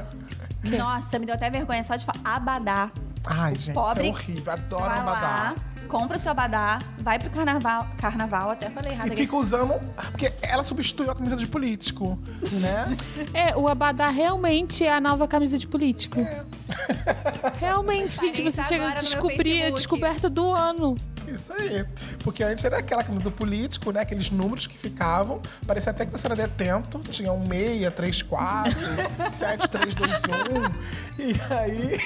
Nossa, 0.77 1.19
me 1.19 1.27
deu 1.27 1.35
até 1.37 1.49
vergonha 1.51 1.85
só 1.85 1.95
de 1.95 2.05
falar. 2.05 2.19
Abadá. 2.25 2.91
Ai, 3.25 3.55
gente, 3.55 3.75
Pobre 3.75 4.09
isso 4.11 4.19
é 4.19 4.23
horrível. 4.25 4.53
Adoro 4.53 4.85
abadá. 4.85 5.11
lá, 5.21 5.55
compra 5.89 6.17
o 6.17 6.21
seu 6.21 6.31
abadá, 6.31 6.79
vai 6.99 7.19
pro 7.19 7.31
carnaval. 7.31 7.87
Carnaval, 7.99 8.51
até 8.51 8.71
falei 8.71 8.93
errado 8.93 9.09
E 9.09 9.13
aqui. 9.13 9.23
fica 9.23 9.37
usando. 9.37 9.75
Porque 10.11 10.33
ela 10.43 10.63
substituiu 10.63 11.11
a 11.11 11.15
camisa 11.15 11.37
de 11.37 11.47
político, 11.47 12.19
né? 12.61 12.97
É, 13.33 13.57
o 13.57 13.67
Abadá 13.67 14.09
realmente 14.09 14.85
é 14.85 14.93
a 14.93 15.01
nova 15.01 15.27
camisa 15.27 15.59
de 15.59 15.67
político. 15.67 16.21
É. 16.21 16.45
Realmente, 17.59 18.21
gente, 18.21 18.43
você 18.43 18.63
chega 18.63 18.89
a 18.89 18.95
descobrir 18.95 19.65
a 19.65 19.71
descoberta 19.71 20.29
do 20.29 20.53
ano. 20.53 20.97
Isso 21.27 21.53
aí. 21.53 21.85
Porque 22.25 22.43
antes 22.43 22.65
era 22.65 22.79
aquela 22.79 23.05
camisa 23.05 23.25
do 23.25 23.31
político, 23.31 23.91
né? 23.93 24.01
Aqueles 24.01 24.31
números 24.31 24.67
que 24.67 24.79
ficavam. 24.79 25.41
Parecia 25.67 25.91
até 25.91 26.07
que 26.07 26.13
você 26.13 26.27
era 26.27 26.35
detento. 26.37 26.99
Tinha 27.11 27.33
um 27.33 27.47
6, 27.47 27.93
3, 27.95 28.23
4, 28.23 28.73
7, 29.33 29.71
3, 29.71 29.95
2, 29.95 30.13
1. 30.13 31.19
E 31.19 31.53
aí. 31.53 32.01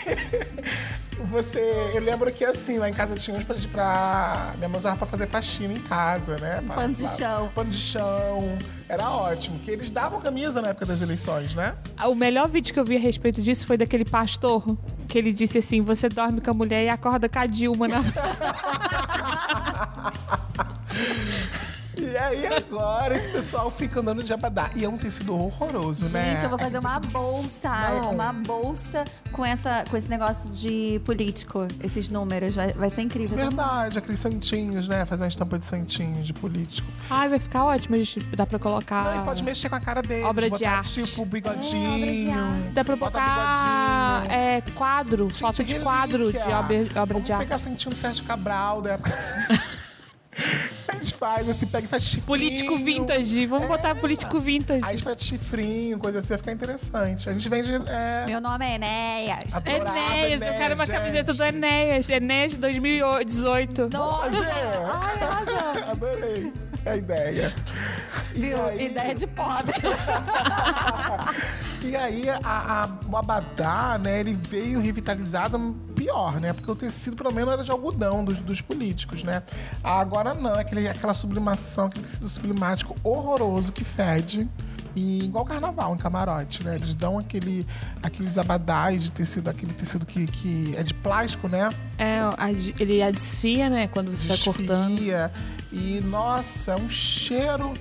Você. 1.31 1.91
Eu 1.95 2.01
lembro 2.03 2.31
que 2.33 2.45
assim, 2.45 2.79
lá 2.79 2.89
em 2.89 2.93
casa 2.93 3.15
tinha 3.17 3.37
uns 3.37 3.45
pra. 3.45 3.57
pra 3.73 4.53
minha 4.57 4.69
mãe 4.69 4.79
usava 4.79 4.97
pra 4.97 5.07
fazer 5.07 5.27
faxina 5.29 5.73
em 5.73 5.81
casa, 5.81 6.37
né? 6.41 6.63
Pra- 6.67 6.75
Pano 6.77 6.95
de 6.95 7.03
pra- 7.03 7.13
chão. 7.13 7.51
Pano 7.55 7.71
de 7.71 7.79
chão. 7.79 8.59
Era 8.89 9.09
ótimo. 9.11 9.59
Que 9.59 9.71
eles 9.71 9.91
davam 9.91 10.21
camisa 10.21 10.61
na 10.61 10.69
época 10.69 10.87
das 10.87 11.01
eleições, 11.01 11.55
né? 11.55 11.75
O 12.07 12.15
melhor 12.15 12.49
vídeo 12.49 12.73
que 12.75 12.81
eu 12.81 12.85
vi 12.85 12.97
a 12.97 13.01
respeito 13.01 13.41
disso 13.41 13.67
foi 13.67 13.77
daquele 13.77 14.05
pastor 14.05 14.65
que 15.09 15.17
ele 15.19 15.33
disse 15.33 15.59
assim: 15.59 15.81
você 15.81 16.09
dorme 16.09 16.41
com 16.41 16.51
a 16.51 16.55
mulher 16.55 16.85
e 16.85 16.89
acorda 16.89 17.29
com 17.29 17.39
a 17.39 17.47
Dilma 17.47 17.89
na. 17.89 18.03
E 22.13 22.17
aí 22.19 22.47
agora 22.47 23.17
esse 23.17 23.31
pessoal 23.31 23.71
fica 23.71 24.01
andando 24.01 24.23
de 24.23 24.33
abadá. 24.35 24.71
E 24.77 24.85
é 24.85 24.89
um 24.89 24.99
tecido 24.99 25.35
horroroso, 25.35 26.13
né? 26.13 26.31
Gente, 26.33 26.43
eu 26.45 26.51
vou 26.51 26.59
É 26.59 26.63
fazer 26.65 26.77
um 26.77 26.81
uma 26.83 27.01
tecido- 27.01 27.13
bolsa. 27.13 27.69
Não. 27.71 28.11
Uma 28.11 28.33
bolsa 28.35 29.05
com, 29.33 29.43
essa, 29.43 29.83
com 29.91 29.97
esse 29.97 30.11
negócio 30.11 30.51
de 30.51 31.01
político, 31.07 31.67
esses 31.83 32.11
números. 32.11 32.55
Vai, 32.57 32.73
vai 32.75 32.91
ser 32.91 33.01
incrível. 33.01 33.35
Verdade, 33.37 33.97
aqueles 33.97 34.19
santinhos, 34.19 34.87
né? 34.89 35.07
Fazer 35.07 35.25
uma 35.25 35.29
estampa 35.29 35.59
de 35.59 35.65
santinhos 35.65 36.27
de 36.27 36.35
político. 36.35 36.87
Ai, 37.09 37.31
vai 37.31 37.39
ficar 37.39 37.65
ótimo. 37.65 37.95
A 37.95 37.99
gente 37.99 38.21
dá 38.37 38.45
pra 38.45 38.59
colocar. 38.59 39.05
Não, 39.17 39.23
e 39.23 39.25
pode 39.25 39.43
mexer 39.43 39.71
com 39.71 39.77
a 39.77 39.81
cara 39.81 40.03
dele. 40.03 40.25
Obra 40.25 40.51
de 40.51 40.65
arte. 40.67 41.03
Tipo, 41.05 41.23
É, 41.23 41.25
bigodinho. 41.25 42.35
arte. 42.35 42.73
Dá 42.75 42.85
pra 42.85 42.95
bota 42.97 43.19
botar 43.21 44.21
bigodinho. 44.21 44.39
é, 44.39 44.61
quadro, 44.75 45.29
Gente, 45.31 45.41
foto 45.41 45.55
de 45.57 45.63
relíquia. 45.63 45.83
quadro 45.83 46.31
de 46.31 46.39
obra, 46.39 46.77
obra 47.01 47.07
Vamos 47.15 47.25
de 47.25 47.33
arte. 47.33 47.45
pegar 47.45 47.59
santinho 47.59 47.93
do 47.95 47.97
Sérgio 47.97 48.25
Cabral 48.25 48.83
da 48.83 48.91
época. 48.93 49.11
a 50.89 50.95
gente 50.95 51.15
faz 51.15 51.49
assim, 51.49 51.67
pega 51.67 51.85
e 51.85 51.89
faz 51.89 52.03
chifrinho. 52.05 52.27
Político 52.27 52.77
vintage. 52.79 53.47
Vamos 53.47 53.65
É. 53.65 53.69
botar 53.69 53.95
político 53.95 54.41
vintage. 54.41 54.81
Aí 54.83 54.89
a 54.91 54.93
gente 54.93 55.05
faz 55.05 55.21
chifrinho, 55.23 55.99
coisa 55.99 56.19
assim, 56.21 56.29
vai 56.29 56.39
ficar 56.39 56.53
interessante. 56.53 57.29
A 57.29 57.33
gente 57.33 57.49
vende. 57.49 57.71
É, 57.87 58.25
Meu 58.27 58.41
nome 58.41 58.65
é 58.67 58.75
Enéas. 58.77 59.55
Adorava 59.55 59.99
Enéas, 59.99 60.43
eu 60.43 60.53
quero 60.55 60.75
uma 60.75 60.87
gente. 60.87 60.95
camiseta 60.97 61.33
do 61.35 61.45
Enéas. 61.45 62.09
Enéas 62.09 62.57
2018. 62.57 63.89
Nossa! 63.93 64.29
Ai, 64.31 65.23
arrasou. 65.23 65.91
Adorei 65.91 66.53
a 66.87 66.97
ideia. 66.97 67.55
Viu? 68.35 68.65
aí- 68.67 68.87
Ideia 68.87 69.15
de 69.15 69.27
pobre. 69.27 69.73
E 71.85 71.97
aí, 71.97 72.29
a, 72.29 72.39
a- 72.45 72.89
o 73.11 73.17
abadá, 73.17 73.99
né, 74.03 74.21
ele 74.21 74.39
veio 74.49 74.81
revitalizado 74.81 75.59
pior, 76.03 76.41
né? 76.41 76.53
Porque 76.53 76.71
o 76.71 76.75
tecido, 76.75 77.17
pelo 77.17 77.33
menos, 77.33 77.53
era 77.53 77.63
de 77.63 77.71
algodão 77.71 78.25
dos, 78.25 78.39
dos 78.41 78.61
políticos, 78.61 79.23
né? 79.23 79.43
Agora 79.83 80.35
não, 80.35 80.55
é 80.55 80.61
aquele, 80.61 80.89
aquela 80.89 81.15
sublimação, 81.15 81.87
aquele 81.87 82.05
tecido 82.05 82.29
sublimático 82.29 82.97
horroroso 83.05 83.73
que 83.73 83.85
fede. 83.85 84.49
E 84.95 85.25
igual 85.25 85.47
carnaval 85.47 85.95
em 85.95 85.97
camarote, 85.97 86.63
né? 86.65 86.75
Eles 86.75 86.95
dão 86.95 87.19
aquele, 87.19 87.67
aqueles 88.03 88.37
abadás 88.37 89.05
de 89.05 89.13
tecido, 89.13 89.49
aquele 89.49 89.73
tecido 89.73 90.05
que, 90.05 90.27
que 90.27 90.77
é 90.77 90.83
de 90.83 90.93
plástico, 90.93 91.49
né? 91.49 91.71
É, 91.97 92.21
ele 92.79 93.03
a 93.03 93.11
desfia, 93.11 93.71
né? 93.71 93.89
Quando 93.89 94.11
você 94.11 94.29
vai 94.29 94.37
cortando. 94.37 94.97
Desfia. 94.97 95.33
E, 95.73 96.01
nossa, 96.03 96.73
é 96.73 96.77
um 96.77 96.91
cheiro. 96.91 97.73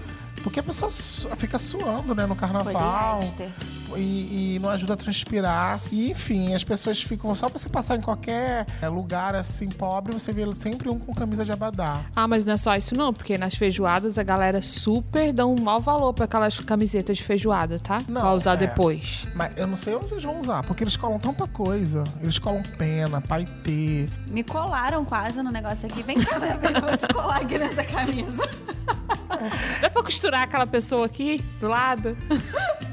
Porque 0.41 0.59
a 0.59 0.63
pessoa 0.63 0.89
fica 1.35 1.59
suando, 1.59 2.15
né, 2.15 2.25
no 2.25 2.35
carnaval. 2.35 3.19
Poliéster. 3.19 3.51
E, 3.97 4.55
e 4.55 4.59
não 4.59 4.69
ajuda 4.69 4.93
a 4.93 4.97
transpirar. 4.97 5.81
E, 5.91 6.11
enfim, 6.11 6.53
as 6.53 6.63
pessoas 6.63 7.01
ficam. 7.01 7.33
Só 7.35 7.49
pra 7.49 7.57
você 7.57 7.69
passar 7.69 7.95
em 7.95 8.01
qualquer 8.01 8.65
é, 8.81 8.87
lugar 8.87 9.35
assim, 9.35 9.69
pobre, 9.69 10.13
você 10.13 10.31
vê 10.31 10.51
sempre 10.53 10.89
um 10.89 10.99
com 10.99 11.13
camisa 11.13 11.45
de 11.45 11.51
abadá. 11.51 12.01
Ah, 12.15 12.27
mas 12.27 12.45
não 12.45 12.53
é 12.53 12.57
só 12.57 12.75
isso 12.75 12.95
não, 12.95 13.13
porque 13.13 13.37
nas 13.37 13.55
feijoadas 13.55 14.17
a 14.17 14.23
galera 14.23 14.61
super 14.61 15.31
dá 15.33 15.45
um 15.45 15.55
mau 15.59 15.79
valor 15.79 16.13
pra 16.13 16.25
aquelas 16.25 16.59
camisetas 16.59 17.17
de 17.17 17.23
feijoada, 17.23 17.79
tá? 17.79 18.01
Não, 18.07 18.21
pra 18.21 18.33
usar 18.33 18.53
é. 18.53 18.57
depois. 18.57 19.25
Mas 19.35 19.55
eu 19.57 19.67
não 19.67 19.75
sei 19.75 19.95
onde 19.95 20.13
eles 20.13 20.23
vão 20.23 20.39
usar, 20.39 20.63
porque 20.63 20.83
eles 20.83 20.95
colam 20.95 21.19
tanta 21.19 21.47
coisa. 21.47 22.03
Eles 22.21 22.37
colam 22.39 22.61
pena, 22.77 23.21
paetê. 23.21 24.07
Me 24.29 24.43
colaram 24.43 25.05
quase 25.05 25.41
no 25.41 25.51
negócio 25.51 25.87
aqui. 25.87 26.03
Vem 26.03 26.21
cá, 26.21 26.39
meu 26.39 26.57
bem, 26.57 26.73
eu 26.75 26.81
vou 26.81 26.97
te 26.97 27.07
colar 27.07 27.37
aqui 27.37 27.57
nessa 27.57 27.83
camisa. 27.83 28.43
Dá 29.81 29.89
pra 29.89 30.03
costurar 30.03 30.43
aquela 30.43 30.67
pessoa 30.67 31.05
aqui 31.05 31.41
do 31.59 31.67
lado? 31.67 32.17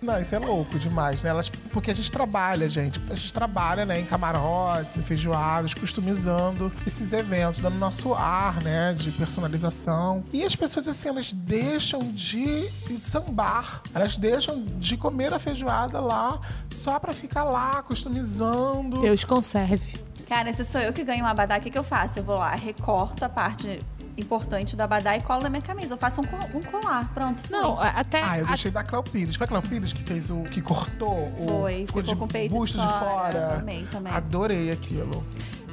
Não, 0.00 0.20
isso 0.20 0.34
é 0.34 0.38
louco 0.38 0.78
demais, 0.78 1.22
né? 1.22 1.30
Elas, 1.30 1.48
porque 1.48 1.90
a 1.90 1.94
gente 1.94 2.10
trabalha, 2.10 2.68
gente. 2.68 3.00
A 3.10 3.14
gente 3.14 3.32
trabalha, 3.32 3.84
né, 3.84 4.00
em 4.00 4.04
camarotes, 4.04 4.96
em 4.96 5.02
feijoadas, 5.02 5.74
customizando 5.74 6.72
esses 6.86 7.12
eventos, 7.12 7.60
dando 7.60 7.76
nosso 7.76 8.14
ar, 8.14 8.62
né, 8.62 8.94
de 8.94 9.10
personalização. 9.10 10.24
E 10.32 10.44
as 10.44 10.54
pessoas, 10.54 10.86
assim, 10.86 11.08
elas 11.08 11.32
deixam 11.32 12.00
de 12.12 12.70
sambar. 13.00 13.82
Elas 13.92 14.16
deixam 14.16 14.64
de 14.78 14.96
comer 14.96 15.32
a 15.32 15.38
feijoada 15.38 16.00
lá 16.00 16.40
só 16.70 16.98
pra 16.98 17.12
ficar 17.12 17.44
lá, 17.44 17.82
customizando. 17.82 19.00
Deus 19.00 19.24
conserve. 19.24 20.08
Cara, 20.28 20.52
se 20.52 20.64
sou 20.64 20.80
eu 20.80 20.92
que 20.92 21.02
ganho 21.02 21.24
um 21.24 21.26
abadá, 21.26 21.56
o 21.56 21.60
que, 21.60 21.70
que 21.70 21.78
eu 21.78 21.82
faço? 21.82 22.18
Eu 22.18 22.22
vou 22.22 22.36
lá, 22.36 22.54
recorto 22.54 23.24
a 23.24 23.28
parte 23.28 23.80
importante 24.18 24.74
do 24.76 24.80
abadá 24.82 25.16
e 25.16 25.20
colo 25.22 25.42
na 25.42 25.48
minha 25.50 25.62
camisa. 25.62 25.94
Eu 25.94 25.98
faço 25.98 26.20
um, 26.20 26.56
um 26.56 26.62
colar. 26.62 27.10
Pronto, 27.14 27.40
foi. 27.40 27.56
Não, 27.58 27.78
até. 27.80 28.22
Ah, 28.22 28.38
eu 28.38 28.46
a- 28.46 28.50
gostei 28.50 28.70
da 28.70 28.82
Cléo 28.84 29.02
Pires. 29.02 29.36
Foi 29.36 29.44
a 29.44 29.48
Cléo 29.48 29.62
Pires 29.62 29.92
que 29.92 30.02
fez 30.02 30.30
o. 30.30 30.42
que 30.42 30.60
cortou 30.60 31.28
o. 31.38 31.46
Foi, 31.48 31.86
ficou 31.86 32.02
de 32.02 32.14
com 32.16 32.24
o 32.24 32.28
peito 32.28 32.52
de 32.52 32.58
busto 32.58 32.78
de 32.78 32.84
fora. 32.86 33.00
fora. 33.10 33.54
Amei 33.58 33.86
também. 33.90 34.12
Adorei 34.12 34.70
aquilo. 34.70 35.24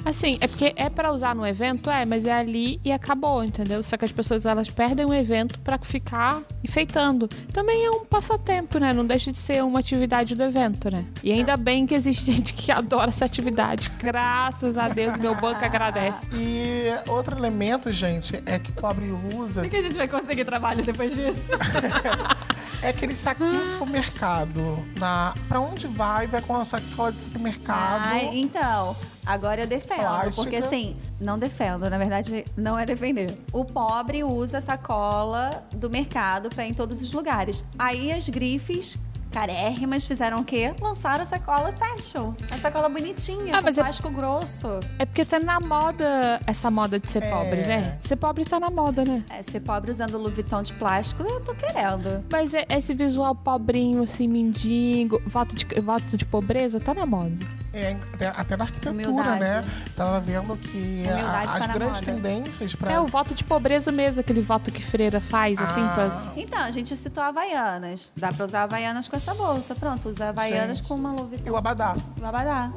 Assim, 0.06 0.38
é 0.40 0.48
porque 0.48 0.74
é 0.76 0.90
pra 0.90 1.12
usar 1.12 1.36
no 1.36 1.46
evento, 1.46 1.90
é, 1.90 2.06
mas 2.06 2.26
é 2.26 2.34
ali 2.34 2.80
e 2.86 2.92
acabou, 2.92 3.44
entendeu? 3.44 3.84
Só 3.84 3.98
que 3.98 4.06
as 4.06 4.12
pessoas 4.12 4.46
elas 4.46 4.70
perdem 4.70 5.06
o 5.06 5.14
evento 5.14 5.60
pra 5.60 5.78
ficar 5.80 6.42
enfeitando. 6.64 7.28
Também 7.52 7.86
é 7.86 7.92
um 7.92 8.06
passatempo, 8.06 8.78
né? 8.78 8.94
Não 8.94 9.06
deixa 9.06 9.32
de 9.32 9.38
ser 9.38 9.64
uma 9.64 9.80
atividade 9.80 10.36
do 10.36 10.44
evento, 10.44 10.90
né? 10.90 11.06
E 11.24 11.32
ainda 11.32 11.58
bem 11.58 11.86
que 11.86 11.94
existe 11.94 12.26
gente 12.32 12.54
que 12.54 12.72
adora 12.72 13.10
essa 13.10 13.26
atividade. 13.26 13.92
Graças 14.00 14.78
a 14.78 14.88
Deus, 14.88 15.18
meu 15.18 15.36
banco 15.36 15.64
agradece. 15.64 16.28
E 16.34 16.86
outro 17.10 17.38
elemento, 17.38 17.92
gente, 17.92 18.42
é 18.46 18.60
que 18.60 18.72
pobre 18.72 19.06
usa 19.36 19.68
que 19.76 19.80
a 19.80 19.82
gente 19.82 19.98
vai 19.98 20.08
conseguir 20.08 20.46
trabalho 20.46 20.84
depois 20.84 21.14
disso? 21.16 21.52
é 22.82 22.90
aquele 22.90 23.16
saquinho 23.16 23.62
de 23.62 23.68
supermercado. 23.68 24.80
Na, 25.00 25.34
pra 25.48 25.60
onde 25.60 25.88
vai? 25.88 26.28
Vai 26.28 26.42
com 26.42 26.56
a 26.56 26.66
sacola 26.66 27.12
de 27.12 27.22
supermercado. 27.22 28.04
Ai, 28.06 28.32
então, 28.38 28.96
agora 29.26 29.62
eu 29.62 29.68
defendo. 29.68 30.00
Plástica. 30.00 30.36
Porque 30.36 30.56
assim, 30.56 30.96
não 31.20 31.38
defendo, 31.38 31.90
na 31.90 31.98
verdade, 31.98 32.46
não 32.56 32.78
é 32.78 32.86
defender. 32.86 33.38
O 33.52 33.66
pobre 33.66 34.24
usa 34.24 34.60
a 34.60 34.62
sacola 34.62 35.64
do 35.72 35.90
mercado 35.90 36.50
pra 36.50 36.66
ir 36.66 36.72
em 36.72 36.74
todos 36.74 37.02
os 37.02 37.12
lugares. 37.12 37.66
Aí 37.78 38.12
as 38.12 38.30
grifes. 38.30 38.98
Carérrimas 39.40 40.06
fizeram 40.06 40.38
o 40.40 40.46
quê? 40.46 40.74
Lançaram 40.80 41.24
a 41.24 41.26
sacola 41.26 41.74
fashion. 41.74 42.32
A 42.50 42.58
sacola 42.58 42.88
bonitinha, 42.88 43.54
Ah, 43.54 43.58
com 43.58 43.66
mas 43.66 43.78
é- 43.78 43.82
plástico 43.82 44.10
grosso. 44.10 44.80
É 44.98 45.06
porque 45.06 45.26
tá 45.26 45.42
na 45.42 45.60
moda 45.60 46.40
essa 46.48 46.72
moda 46.72 46.98
de 46.98 47.10
ser 47.12 47.22
É. 47.22 47.30
pobre, 47.30 47.58
né? 47.66 47.98
Ser 48.00 48.16
pobre 48.16 48.46
tá 48.46 48.62
na 48.62 48.70
moda, 48.70 49.04
né? 49.04 49.24
É, 49.30 49.44
ser 49.44 49.60
pobre 49.60 49.92
usando 49.92 50.18
Louis 50.18 50.34
Vuitton 50.36 50.62
de 50.64 50.72
plástico, 50.72 51.22
eu 51.24 51.42
tô 51.42 51.54
querendo. 51.54 52.24
Mas 52.32 52.54
é- 52.54 52.66
esse 52.70 52.94
visual 52.94 53.36
pobrinho, 53.36 54.04
assim, 54.04 54.26
mendigo, 54.26 55.22
voto 55.28 55.54
de, 55.54 55.66
voto 55.82 56.16
de 56.16 56.26
pobreza, 56.26 56.80
tá 56.80 56.94
na 56.94 57.06
moda. 57.06 57.36
É, 57.74 57.98
até, 58.14 58.28
até 58.30 58.56
na 58.56 58.64
arquitetura, 58.64 58.94
Humildade. 59.10 59.40
né? 59.42 59.66
Tava 59.98 60.18
vendo 60.22 60.56
que 60.56 61.04
a- 61.10 61.12
Humildade 61.14 61.46
as 61.48 61.54
tá 61.56 61.68
na 61.68 61.74
grandes 61.74 62.00
moda. 62.00 62.06
tendências 62.14 62.74
pra. 62.74 62.94
É 62.94 63.00
o 63.02 63.06
voto 63.06 63.34
de 63.36 63.44
pobreza 63.44 63.92
mesmo, 63.92 64.22
aquele 64.22 64.40
voto 64.40 64.72
que 64.72 64.82
freira 64.82 65.20
faz, 65.20 65.60
assim, 65.60 65.82
pra... 65.94 66.06
Ah, 66.06 66.32
Então, 66.38 66.60
a 66.62 66.72
gente 66.72 66.96
citou 66.96 67.22
Havaianas. 67.22 68.14
Dá 68.16 68.32
pra 68.32 68.46
usar 68.46 68.64
Havaianas 68.64 69.10
com 69.10 69.18
essa 69.18 69.25
bolsa. 69.34 69.74
Pronto, 69.76 70.10
usa 70.10 70.30
Havaianas 70.30 70.78
Gente. 70.78 70.88
com 70.88 70.96
uma 70.96 71.12
luva 71.12 71.36
E 71.44 71.50
o 71.50 71.56
abadá. 71.56 71.96
Babadá. 72.20 72.72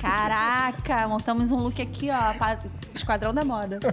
Caraca, 0.00 1.06
montamos 1.06 1.50
um 1.52 1.58
look 1.58 1.80
aqui, 1.80 2.10
ó, 2.10 2.34
pra 2.34 2.58
Esquadrão 2.94 3.32
da 3.32 3.44
Moda. 3.44 3.78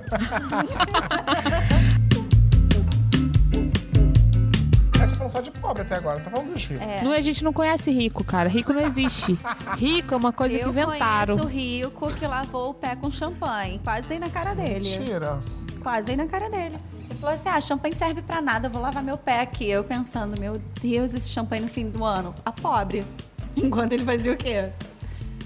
A 5.00 5.06
gente 5.06 5.12
tá 5.12 5.16
falando 5.18 5.32
só 5.32 5.42
de 5.42 5.52
pobre 5.52 5.82
até 5.84 5.96
agora, 5.96 6.18
não 6.18 6.24
tá 6.26 6.32
falando 6.32 6.54
dos 6.54 6.66
ricos. 6.66 6.86
É. 6.86 7.02
Não, 7.04 7.12
a 7.12 7.22
gente 7.22 7.44
não 7.44 7.54
conhece 7.54 7.92
rico, 7.92 8.24
cara. 8.24 8.50
Rico 8.50 8.74
não 8.74 8.82
existe. 8.82 9.38
Rico 9.78 10.14
é 10.14 10.18
uma 10.18 10.34
coisa 10.34 10.58
que 10.58 10.64
Eu 10.66 10.70
inventaram. 10.70 11.38
conheço 11.38 11.44
o 11.46 11.48
rico 11.50 12.12
que 12.14 12.28
lavou 12.28 12.72
o 12.72 12.74
pé 12.74 12.96
com 12.96 13.10
champanhe. 13.12 13.80
Quase 13.84 14.08
dei 14.10 14.20
na 14.20 14.30
cara 14.30 14.54
dele. 14.54 14.90
Mentira. 14.98 15.40
Quase 15.82 16.08
dei 16.08 16.16
na 16.18 16.28
cara 16.28 16.50
dele. 16.50 16.78
Falou 17.20 17.34
assim: 17.36 17.50
ah, 17.50 17.60
champanhe 17.60 17.96
serve 17.96 18.22
pra 18.22 18.42
nada, 18.42 18.68
eu 18.68 18.72
vou 18.72 18.82
lavar 18.82 19.04
meu 19.04 19.18
pé 19.18 19.42
aqui. 19.42 19.70
Eu 19.70 19.84
pensando, 19.84 20.40
meu 20.40 20.60
Deus, 20.82 21.14
esse 21.14 21.30
champanhe 21.30 21.62
no 21.62 21.68
fim 21.68 21.90
do 21.90 22.04
ano. 22.06 22.34
A 22.46 22.52
pobre. 22.52 23.06
Enquanto 23.58 23.92
ele 23.94 24.06
fazia 24.06 24.32
o 24.32 24.38
quê? 24.38 24.70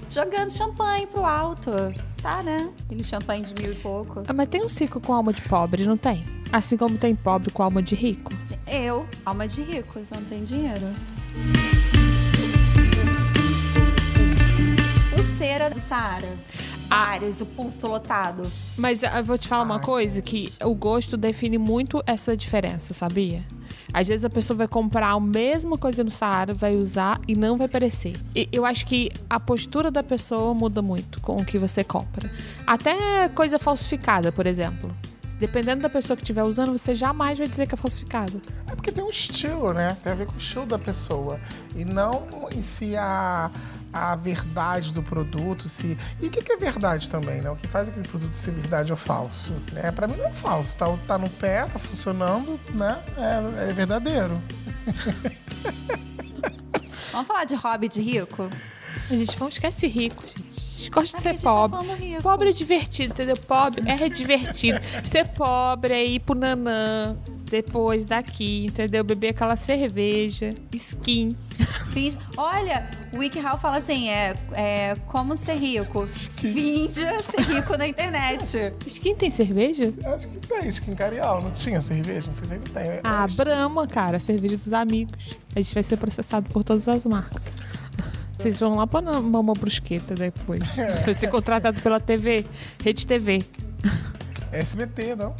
Jogando 0.08 0.52
champanhe 0.52 1.06
pro 1.06 1.24
alto. 1.24 1.70
Tá, 2.22 2.42
né? 2.42 2.70
Aquele 2.86 3.04
champanhe 3.04 3.42
de 3.42 3.60
mil 3.62 3.72
e 3.72 3.76
pouco. 3.76 4.22
Ah, 4.26 4.32
Mas 4.32 4.48
tem 4.48 4.62
um 4.62 4.66
rico 4.66 5.00
com 5.00 5.12
alma 5.12 5.32
de 5.32 5.42
pobre, 5.42 5.84
não 5.84 5.96
tem? 5.96 6.24
Assim 6.52 6.76
como 6.76 6.96
tem 6.96 7.14
pobre 7.14 7.50
com 7.50 7.62
alma 7.62 7.82
de 7.82 7.94
rico. 7.94 8.32
Eu, 8.66 9.06
alma 9.26 9.46
de 9.48 9.62
rico, 9.62 9.98
você 9.98 10.14
não 10.14 10.24
tem 10.24 10.44
dinheiro. 10.44 10.86
Pulseira 15.10 15.68
do 15.68 15.80
Saara. 15.80 16.28
Vários, 16.94 17.40
o 17.40 17.46
pulso 17.46 17.86
lotado. 17.86 18.50
Mas 18.76 19.02
ah, 19.02 19.18
eu 19.18 19.24
vou 19.24 19.36
te 19.36 19.48
falar 19.48 19.64
uma 19.64 19.80
coisa, 19.80 20.22
que 20.22 20.52
o 20.62 20.74
gosto 20.74 21.16
define 21.16 21.58
muito 21.58 22.02
essa 22.06 22.36
diferença, 22.36 22.94
sabia? 22.94 23.44
Às 23.92 24.08
vezes 24.08 24.24
a 24.24 24.30
pessoa 24.30 24.56
vai 24.56 24.68
comprar 24.68 25.10
a 25.10 25.20
mesma 25.20 25.78
coisa 25.78 26.02
no 26.02 26.10
Saara, 26.10 26.52
vai 26.52 26.74
usar 26.74 27.20
e 27.28 27.36
não 27.36 27.56
vai 27.56 27.68
parecer. 27.68 28.16
E 28.34 28.48
eu 28.50 28.66
acho 28.66 28.86
que 28.86 29.10
a 29.30 29.38
postura 29.38 29.90
da 29.90 30.02
pessoa 30.02 30.52
muda 30.52 30.82
muito 30.82 31.20
com 31.20 31.36
o 31.36 31.44
que 31.44 31.58
você 31.58 31.84
compra. 31.84 32.30
Até 32.66 33.28
coisa 33.28 33.58
falsificada, 33.58 34.32
por 34.32 34.46
exemplo. 34.46 34.94
Dependendo 35.38 35.82
da 35.82 35.88
pessoa 35.88 36.16
que 36.16 36.22
estiver 36.22 36.42
usando, 36.42 36.76
você 36.76 36.94
jamais 36.94 37.38
vai 37.38 37.46
dizer 37.46 37.66
que 37.66 37.74
é 37.74 37.78
falsificado. 37.78 38.40
É 38.66 38.74
porque 38.74 38.90
tem 38.90 39.04
um 39.04 39.10
estilo, 39.10 39.72
né? 39.72 39.96
Tem 40.02 40.12
a 40.12 40.14
ver 40.14 40.26
com 40.26 40.34
o 40.34 40.38
estilo 40.38 40.66
da 40.66 40.78
pessoa. 40.78 41.40
E 41.76 41.84
não 41.84 42.48
em 42.54 42.60
si 42.60 42.96
a, 42.96 43.50
a 43.94 44.16
verdade 44.16 44.92
do 44.92 45.02
produto. 45.02 45.68
Se... 45.68 45.96
E 46.20 46.26
o 46.26 46.30
que 46.30 46.42
que 46.42 46.52
é 46.52 46.56
verdade 46.56 47.08
também, 47.08 47.40
né? 47.40 47.48
O 47.50 47.56
que 47.56 47.68
faz 47.68 47.88
aquele 47.88 48.06
produto 48.08 48.34
ser 48.34 48.50
verdade 48.50 48.90
ou 48.92 48.96
falso? 48.96 49.54
Né? 49.72 49.92
Pra 49.92 50.08
mim 50.08 50.16
não 50.16 50.26
é 50.26 50.32
falso. 50.32 50.76
Tá, 50.76 50.86
tá 51.06 51.16
no 51.16 51.30
pé, 51.30 51.64
tá 51.66 51.78
funcionando, 51.78 52.58
né? 52.70 53.00
É, 53.16 53.70
é 53.70 53.72
verdadeiro. 53.72 54.42
Vamos 57.12 57.28
falar 57.28 57.44
de 57.44 57.54
hobby 57.54 57.86
de 57.88 58.02
rico? 58.02 58.50
A 59.08 59.14
gente 59.14 59.38
não 59.38 59.48
esquece 59.48 59.86
rico, 59.86 60.24
gente. 60.26 60.42
A 60.58 60.76
gente 60.76 60.90
gosta 60.90 61.20
de 61.20 61.28
A 61.28 61.36
ser 61.36 61.42
tá 61.42 61.50
pobre. 61.50 61.92
rico. 61.94 62.22
Pobre 62.22 62.48
é 62.50 62.52
divertido, 62.52 63.12
entendeu? 63.12 63.36
Pobre 63.36 63.88
é 63.88 64.08
divertido. 64.08 64.80
Ser 65.04 65.28
pobre 65.28 65.94
é 65.94 66.04
ir 66.04 66.20
pro 66.20 66.34
nanã, 66.34 67.16
depois 67.54 68.04
daqui, 68.04 68.66
entendeu? 68.66 69.04
Beber 69.04 69.28
aquela 69.28 69.56
cerveja, 69.56 70.52
skin. 70.72 71.36
Finge... 71.94 72.18
Olha, 72.36 72.90
o 73.12 73.18
WikiHow 73.18 73.56
fala 73.56 73.76
assim: 73.76 74.08
é, 74.08 74.34
é 74.52 74.96
como 75.06 75.36
ser 75.36 75.54
rico. 75.54 76.04
Finja 76.08 77.22
ser 77.22 77.42
rico 77.42 77.76
na 77.78 77.86
internet. 77.86 78.72
Skin 78.84 79.14
tem 79.14 79.30
cerveja? 79.30 79.94
Acho 80.04 80.26
que 80.26 80.38
tem, 80.48 80.68
skin 80.68 80.94
carial. 80.96 81.40
Não 81.42 81.52
tinha 81.52 81.80
cerveja? 81.80 82.26
Não 82.26 82.34
sei 82.34 82.48
se 82.48 82.54
ainda 82.54 82.70
tem. 82.70 83.00
Ah, 83.04 83.22
Acho- 83.22 83.36
Brahma, 83.36 83.86
cara. 83.86 84.18
Cerveja 84.18 84.56
dos 84.56 84.72
amigos. 84.72 85.14
A 85.54 85.60
gente 85.60 85.72
vai 85.72 85.82
ser 85.84 85.96
processado 85.96 86.48
por 86.50 86.64
todas 86.64 86.88
as 86.88 87.04
marcas. 87.06 87.40
Vocês 88.36 88.58
vão 88.58 88.74
lá 88.74 88.86
pra 88.86 89.00
Mama 89.00 89.52
Brusqueta 89.54 90.14
depois. 90.14 90.60
Vai 91.06 91.14
ser 91.14 91.28
contratado 91.28 91.80
pela 91.80 91.98
TV, 91.98 92.44
Rede 92.82 93.06
TV. 93.06 93.42
É 94.52 94.58
SBT, 94.60 95.14
não? 95.16 95.34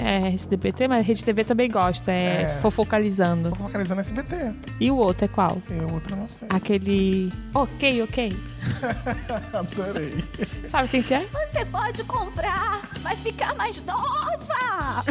É, 0.00 0.28
SDPT, 0.34 0.88
mas 0.88 1.06
Rede 1.06 1.24
TV 1.24 1.44
também 1.44 1.70
gosta. 1.70 2.10
É, 2.12 2.42
É. 2.42 2.58
fofocalizando. 2.62 3.50
Tô 3.50 3.56
focalizando 3.56 4.00
SBT. 4.00 4.52
E 4.80 4.90
o 4.90 4.96
outro 4.96 5.24
é 5.24 5.28
qual? 5.28 5.58
E 5.70 5.74
o 5.74 5.92
outro 5.94 6.14
eu 6.14 6.18
não 6.18 6.28
sei. 6.28 6.48
Aquele. 6.50 7.32
Ok, 7.54 8.02
ok. 8.02 8.32
Adorei. 9.52 10.24
Sabe 10.70 10.88
quem 10.88 11.02
que 11.02 11.14
é? 11.14 11.26
Você 11.46 11.64
pode 11.64 12.04
comprar, 12.04 12.82
vai 13.02 13.16
ficar 13.16 13.54
mais 13.54 13.82
nova. 13.82 15.04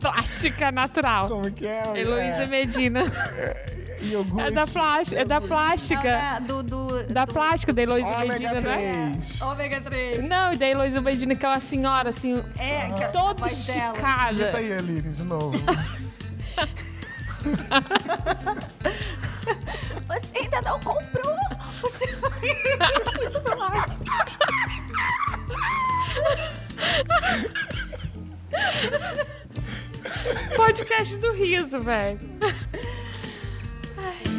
Plástica 0.00 0.70
natural. 0.70 1.28
Como 1.28 1.50
que 1.50 1.66
é? 1.66 1.82
Heloísa 1.98 2.42
é, 2.42 2.46
Medina. 2.46 3.02
Iogurte. 4.12 4.48
É 4.48 4.50
da 4.50 4.66
plástica. 4.66 5.20
É 5.20 5.24
da 5.24 5.40
plástica. 5.40 6.08
É, 6.08 6.40
do, 6.40 6.62
do, 6.62 7.02
Da 7.04 7.24
do- 7.24 7.32
plástica 7.32 7.72
da 7.72 7.82
Heloísa 7.82 8.18
Medina, 8.26 8.60
né? 8.60 9.10
3. 9.12 9.40
Ômega 9.42 9.80
3. 9.80 10.24
Não, 10.28 10.52
e 10.52 10.56
da 10.56 10.66
Heloísa 10.66 11.00
Medina, 11.00 11.34
que 11.34 11.44
é 11.44 11.48
uma 11.48 11.60
senhora, 11.60 12.10
assim, 12.10 12.42
É, 12.58 12.90
que 12.92 13.04
é 13.04 13.08
toda 13.08 13.34
voz 13.40 13.66
dela. 13.66 13.92
Esticada. 13.92 14.56
aí, 14.56 14.72
Aline, 14.72 15.10
de 15.12 15.22
novo. 15.24 15.52
Você 20.08 20.38
ainda 20.38 20.60
não 20.62 20.80
comprou? 20.80 21.36
Você 21.80 22.06
Podcast 30.56 31.16
do 31.18 31.32
riso, 31.32 31.80
velho. 31.80 32.18
唉。 33.98 34.35